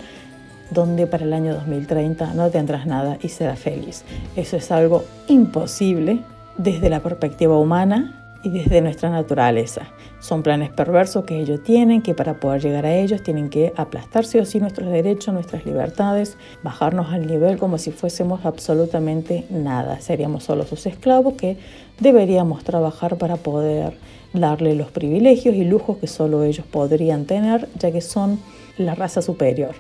donde 0.71 1.07
para 1.07 1.25
el 1.25 1.33
año 1.33 1.55
2030 1.55 2.35
no 2.35 2.51
tendrás 2.51 2.87
nada 2.87 3.18
y 3.23 3.29
serás 3.29 3.59
feliz. 3.59 4.05
Eso 4.37 4.57
es 4.57 4.71
algo 4.71 5.05
imposible 5.29 6.21
desde 6.57 6.90
la 6.90 7.01
perspectiva 7.01 7.59
humana 7.59 8.14
y 8.42 8.51
desde 8.51 8.81
nuestra 8.81 9.11
naturaleza. 9.11 9.83
Son 10.21 10.42
planes 10.42 10.71
perversos 10.71 11.25
que 11.25 11.40
ellos 11.40 11.62
tienen, 11.62 12.03
que 12.03 12.14
para 12.14 12.35
poder 12.35 12.62
llegar 12.62 12.87
a 12.87 12.94
ellos 12.94 13.23
tienen 13.23 13.51
que 13.51 13.73
aplastarse 13.77 14.40
o 14.40 14.44
sí 14.44 14.61
nuestros 14.61 14.90
derechos, 14.90 15.35
nuestras 15.35 15.64
libertades, 15.64 16.37
bajarnos 16.62 17.12
al 17.12 17.27
nivel 17.27 17.59
como 17.59 17.79
si 17.79 17.90
fuésemos 17.90 18.44
absolutamente 18.44 19.44
nada. 19.51 20.01
Seríamos 20.01 20.44
solo 20.44 20.64
sus 20.64 20.87
esclavos 20.87 21.35
que 21.35 21.57
deberíamos 22.01 22.62
trabajar 22.64 23.16
para 23.16 23.37
poder 23.37 23.94
darle 24.33 24.75
los 24.75 24.91
privilegios 24.91 25.55
y 25.55 25.64
lujos 25.64 25.99
que 25.99 26.07
solo 26.07 26.43
ellos 26.45 26.67
podrían 26.67 27.25
tener, 27.25 27.69
ya 27.79 27.91
que 27.91 28.01
son 28.01 28.38
la 28.77 28.95
raza 28.95 29.23
superior. 29.23 29.75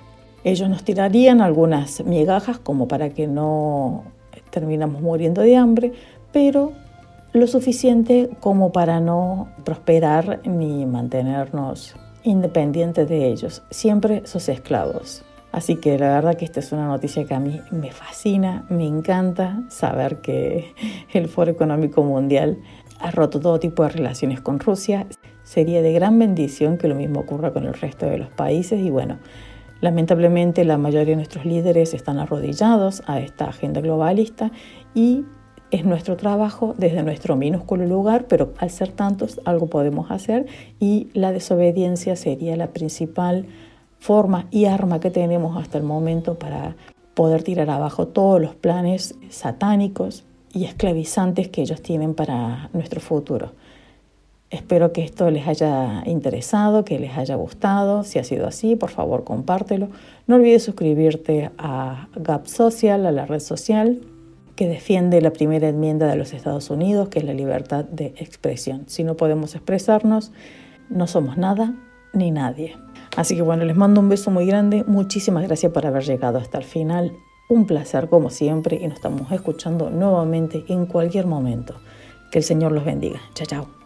Ellos 0.44 0.68
nos 0.68 0.84
tirarían 0.84 1.40
algunas 1.40 2.04
migajas 2.04 2.58
como 2.58 2.88
para 2.88 3.10
que 3.10 3.26
no 3.26 4.04
terminamos 4.50 5.02
muriendo 5.02 5.42
de 5.42 5.56
hambre, 5.56 5.92
pero 6.32 6.72
lo 7.32 7.46
suficiente 7.46 8.30
como 8.40 8.72
para 8.72 9.00
no 9.00 9.48
prosperar 9.64 10.40
ni 10.46 10.86
mantenernos 10.86 11.94
independientes 12.22 13.08
de 13.08 13.28
ellos. 13.28 13.62
Siempre 13.70 14.22
sos 14.26 14.48
esclavos. 14.48 15.24
Así 15.50 15.76
que 15.76 15.98
la 15.98 16.08
verdad 16.14 16.36
que 16.36 16.44
esta 16.44 16.60
es 16.60 16.72
una 16.72 16.86
noticia 16.86 17.24
que 17.24 17.34
a 17.34 17.40
mí 17.40 17.60
me 17.70 17.90
fascina, 17.90 18.66
me 18.68 18.86
encanta 18.86 19.62
saber 19.70 20.20
que 20.20 20.74
el 21.12 21.28
Foro 21.28 21.50
Económico 21.50 22.02
Mundial 22.02 22.58
ha 23.00 23.10
roto 23.10 23.40
todo 23.40 23.58
tipo 23.60 23.82
de 23.82 23.90
relaciones 23.90 24.40
con 24.40 24.58
Rusia. 24.58 25.06
Sería 25.42 25.82
de 25.82 25.92
gran 25.92 26.18
bendición 26.18 26.78
que 26.78 26.88
lo 26.88 26.94
mismo 26.94 27.20
ocurra 27.20 27.52
con 27.52 27.64
el 27.64 27.74
resto 27.74 28.06
de 28.06 28.18
los 28.18 28.28
países 28.28 28.80
y 28.80 28.90
bueno, 28.90 29.18
lamentablemente 29.80 30.64
la 30.64 30.78
mayoría 30.78 31.12
de 31.12 31.16
nuestros 31.16 31.44
líderes 31.44 31.94
están 31.94 32.18
arrodillados 32.18 33.02
a 33.06 33.20
esta 33.20 33.46
agenda 33.46 33.80
globalista 33.80 34.50
y 34.94 35.24
es 35.70 35.84
nuestro 35.84 36.16
trabajo 36.16 36.74
desde 36.78 37.02
nuestro 37.02 37.36
minúsculo 37.36 37.86
lugar, 37.86 38.26
pero 38.26 38.54
al 38.58 38.70
ser 38.70 38.90
tantos 38.92 39.40
algo 39.44 39.66
podemos 39.66 40.10
hacer 40.10 40.46
y 40.80 41.08
la 41.12 41.32
desobediencia 41.32 42.16
sería 42.16 42.56
la 42.56 42.68
principal 42.68 43.46
forma 43.98 44.46
y 44.50 44.64
arma 44.64 45.00
que 45.00 45.10
tenemos 45.10 45.60
hasta 45.60 45.78
el 45.78 45.84
momento 45.84 46.38
para 46.38 46.76
poder 47.14 47.42
tirar 47.42 47.68
abajo 47.68 48.06
todos 48.06 48.40
los 48.40 48.54
planes 48.54 49.16
satánicos 49.28 50.24
y 50.52 50.64
esclavizantes 50.64 51.48
que 51.48 51.62
ellos 51.62 51.82
tienen 51.82 52.14
para 52.14 52.70
nuestro 52.72 53.00
futuro. 53.00 53.52
Espero 54.50 54.92
que 54.92 55.04
esto 55.04 55.30
les 55.30 55.46
haya 55.46 56.02
interesado, 56.06 56.84
que 56.84 56.98
les 56.98 57.16
haya 57.18 57.34
gustado. 57.34 58.02
Si 58.02 58.18
ha 58.18 58.24
sido 58.24 58.46
así, 58.46 58.76
por 58.76 58.88
favor 58.90 59.24
compártelo. 59.24 59.88
No 60.26 60.36
olvides 60.36 60.62
suscribirte 60.62 61.50
a 61.58 62.08
Gap 62.16 62.46
Social, 62.46 63.04
a 63.04 63.12
la 63.12 63.26
red 63.26 63.40
social 63.40 64.00
que 64.56 64.66
defiende 64.66 65.20
la 65.20 65.32
primera 65.32 65.68
enmienda 65.68 66.08
de 66.08 66.16
los 66.16 66.32
Estados 66.32 66.68
Unidos, 66.70 67.10
que 67.10 67.20
es 67.20 67.24
la 67.24 67.32
libertad 67.32 67.84
de 67.84 68.06
expresión. 68.16 68.84
Si 68.88 69.04
no 69.04 69.16
podemos 69.16 69.54
expresarnos, 69.54 70.32
no 70.90 71.06
somos 71.06 71.36
nada 71.36 71.74
ni 72.12 72.32
nadie. 72.32 72.74
Así 73.16 73.36
que 73.36 73.42
bueno, 73.42 73.64
les 73.64 73.76
mando 73.76 74.00
un 74.00 74.08
beso 74.08 74.32
muy 74.32 74.46
grande. 74.46 74.82
Muchísimas 74.84 75.44
gracias 75.44 75.70
por 75.72 75.86
haber 75.86 76.02
llegado 76.02 76.38
hasta 76.38 76.58
el 76.58 76.64
final. 76.64 77.12
Un 77.48 77.66
placer 77.66 78.10
como 78.10 78.28
siempre 78.28 78.76
y 78.76 78.86
nos 78.86 78.96
estamos 78.96 79.32
escuchando 79.32 79.88
nuevamente 79.88 80.64
en 80.68 80.84
cualquier 80.84 81.26
momento. 81.26 81.74
Que 82.30 82.40
el 82.40 82.44
Señor 82.44 82.72
los 82.72 82.84
bendiga. 82.84 83.20
Chao, 83.34 83.46
chao. 83.46 83.77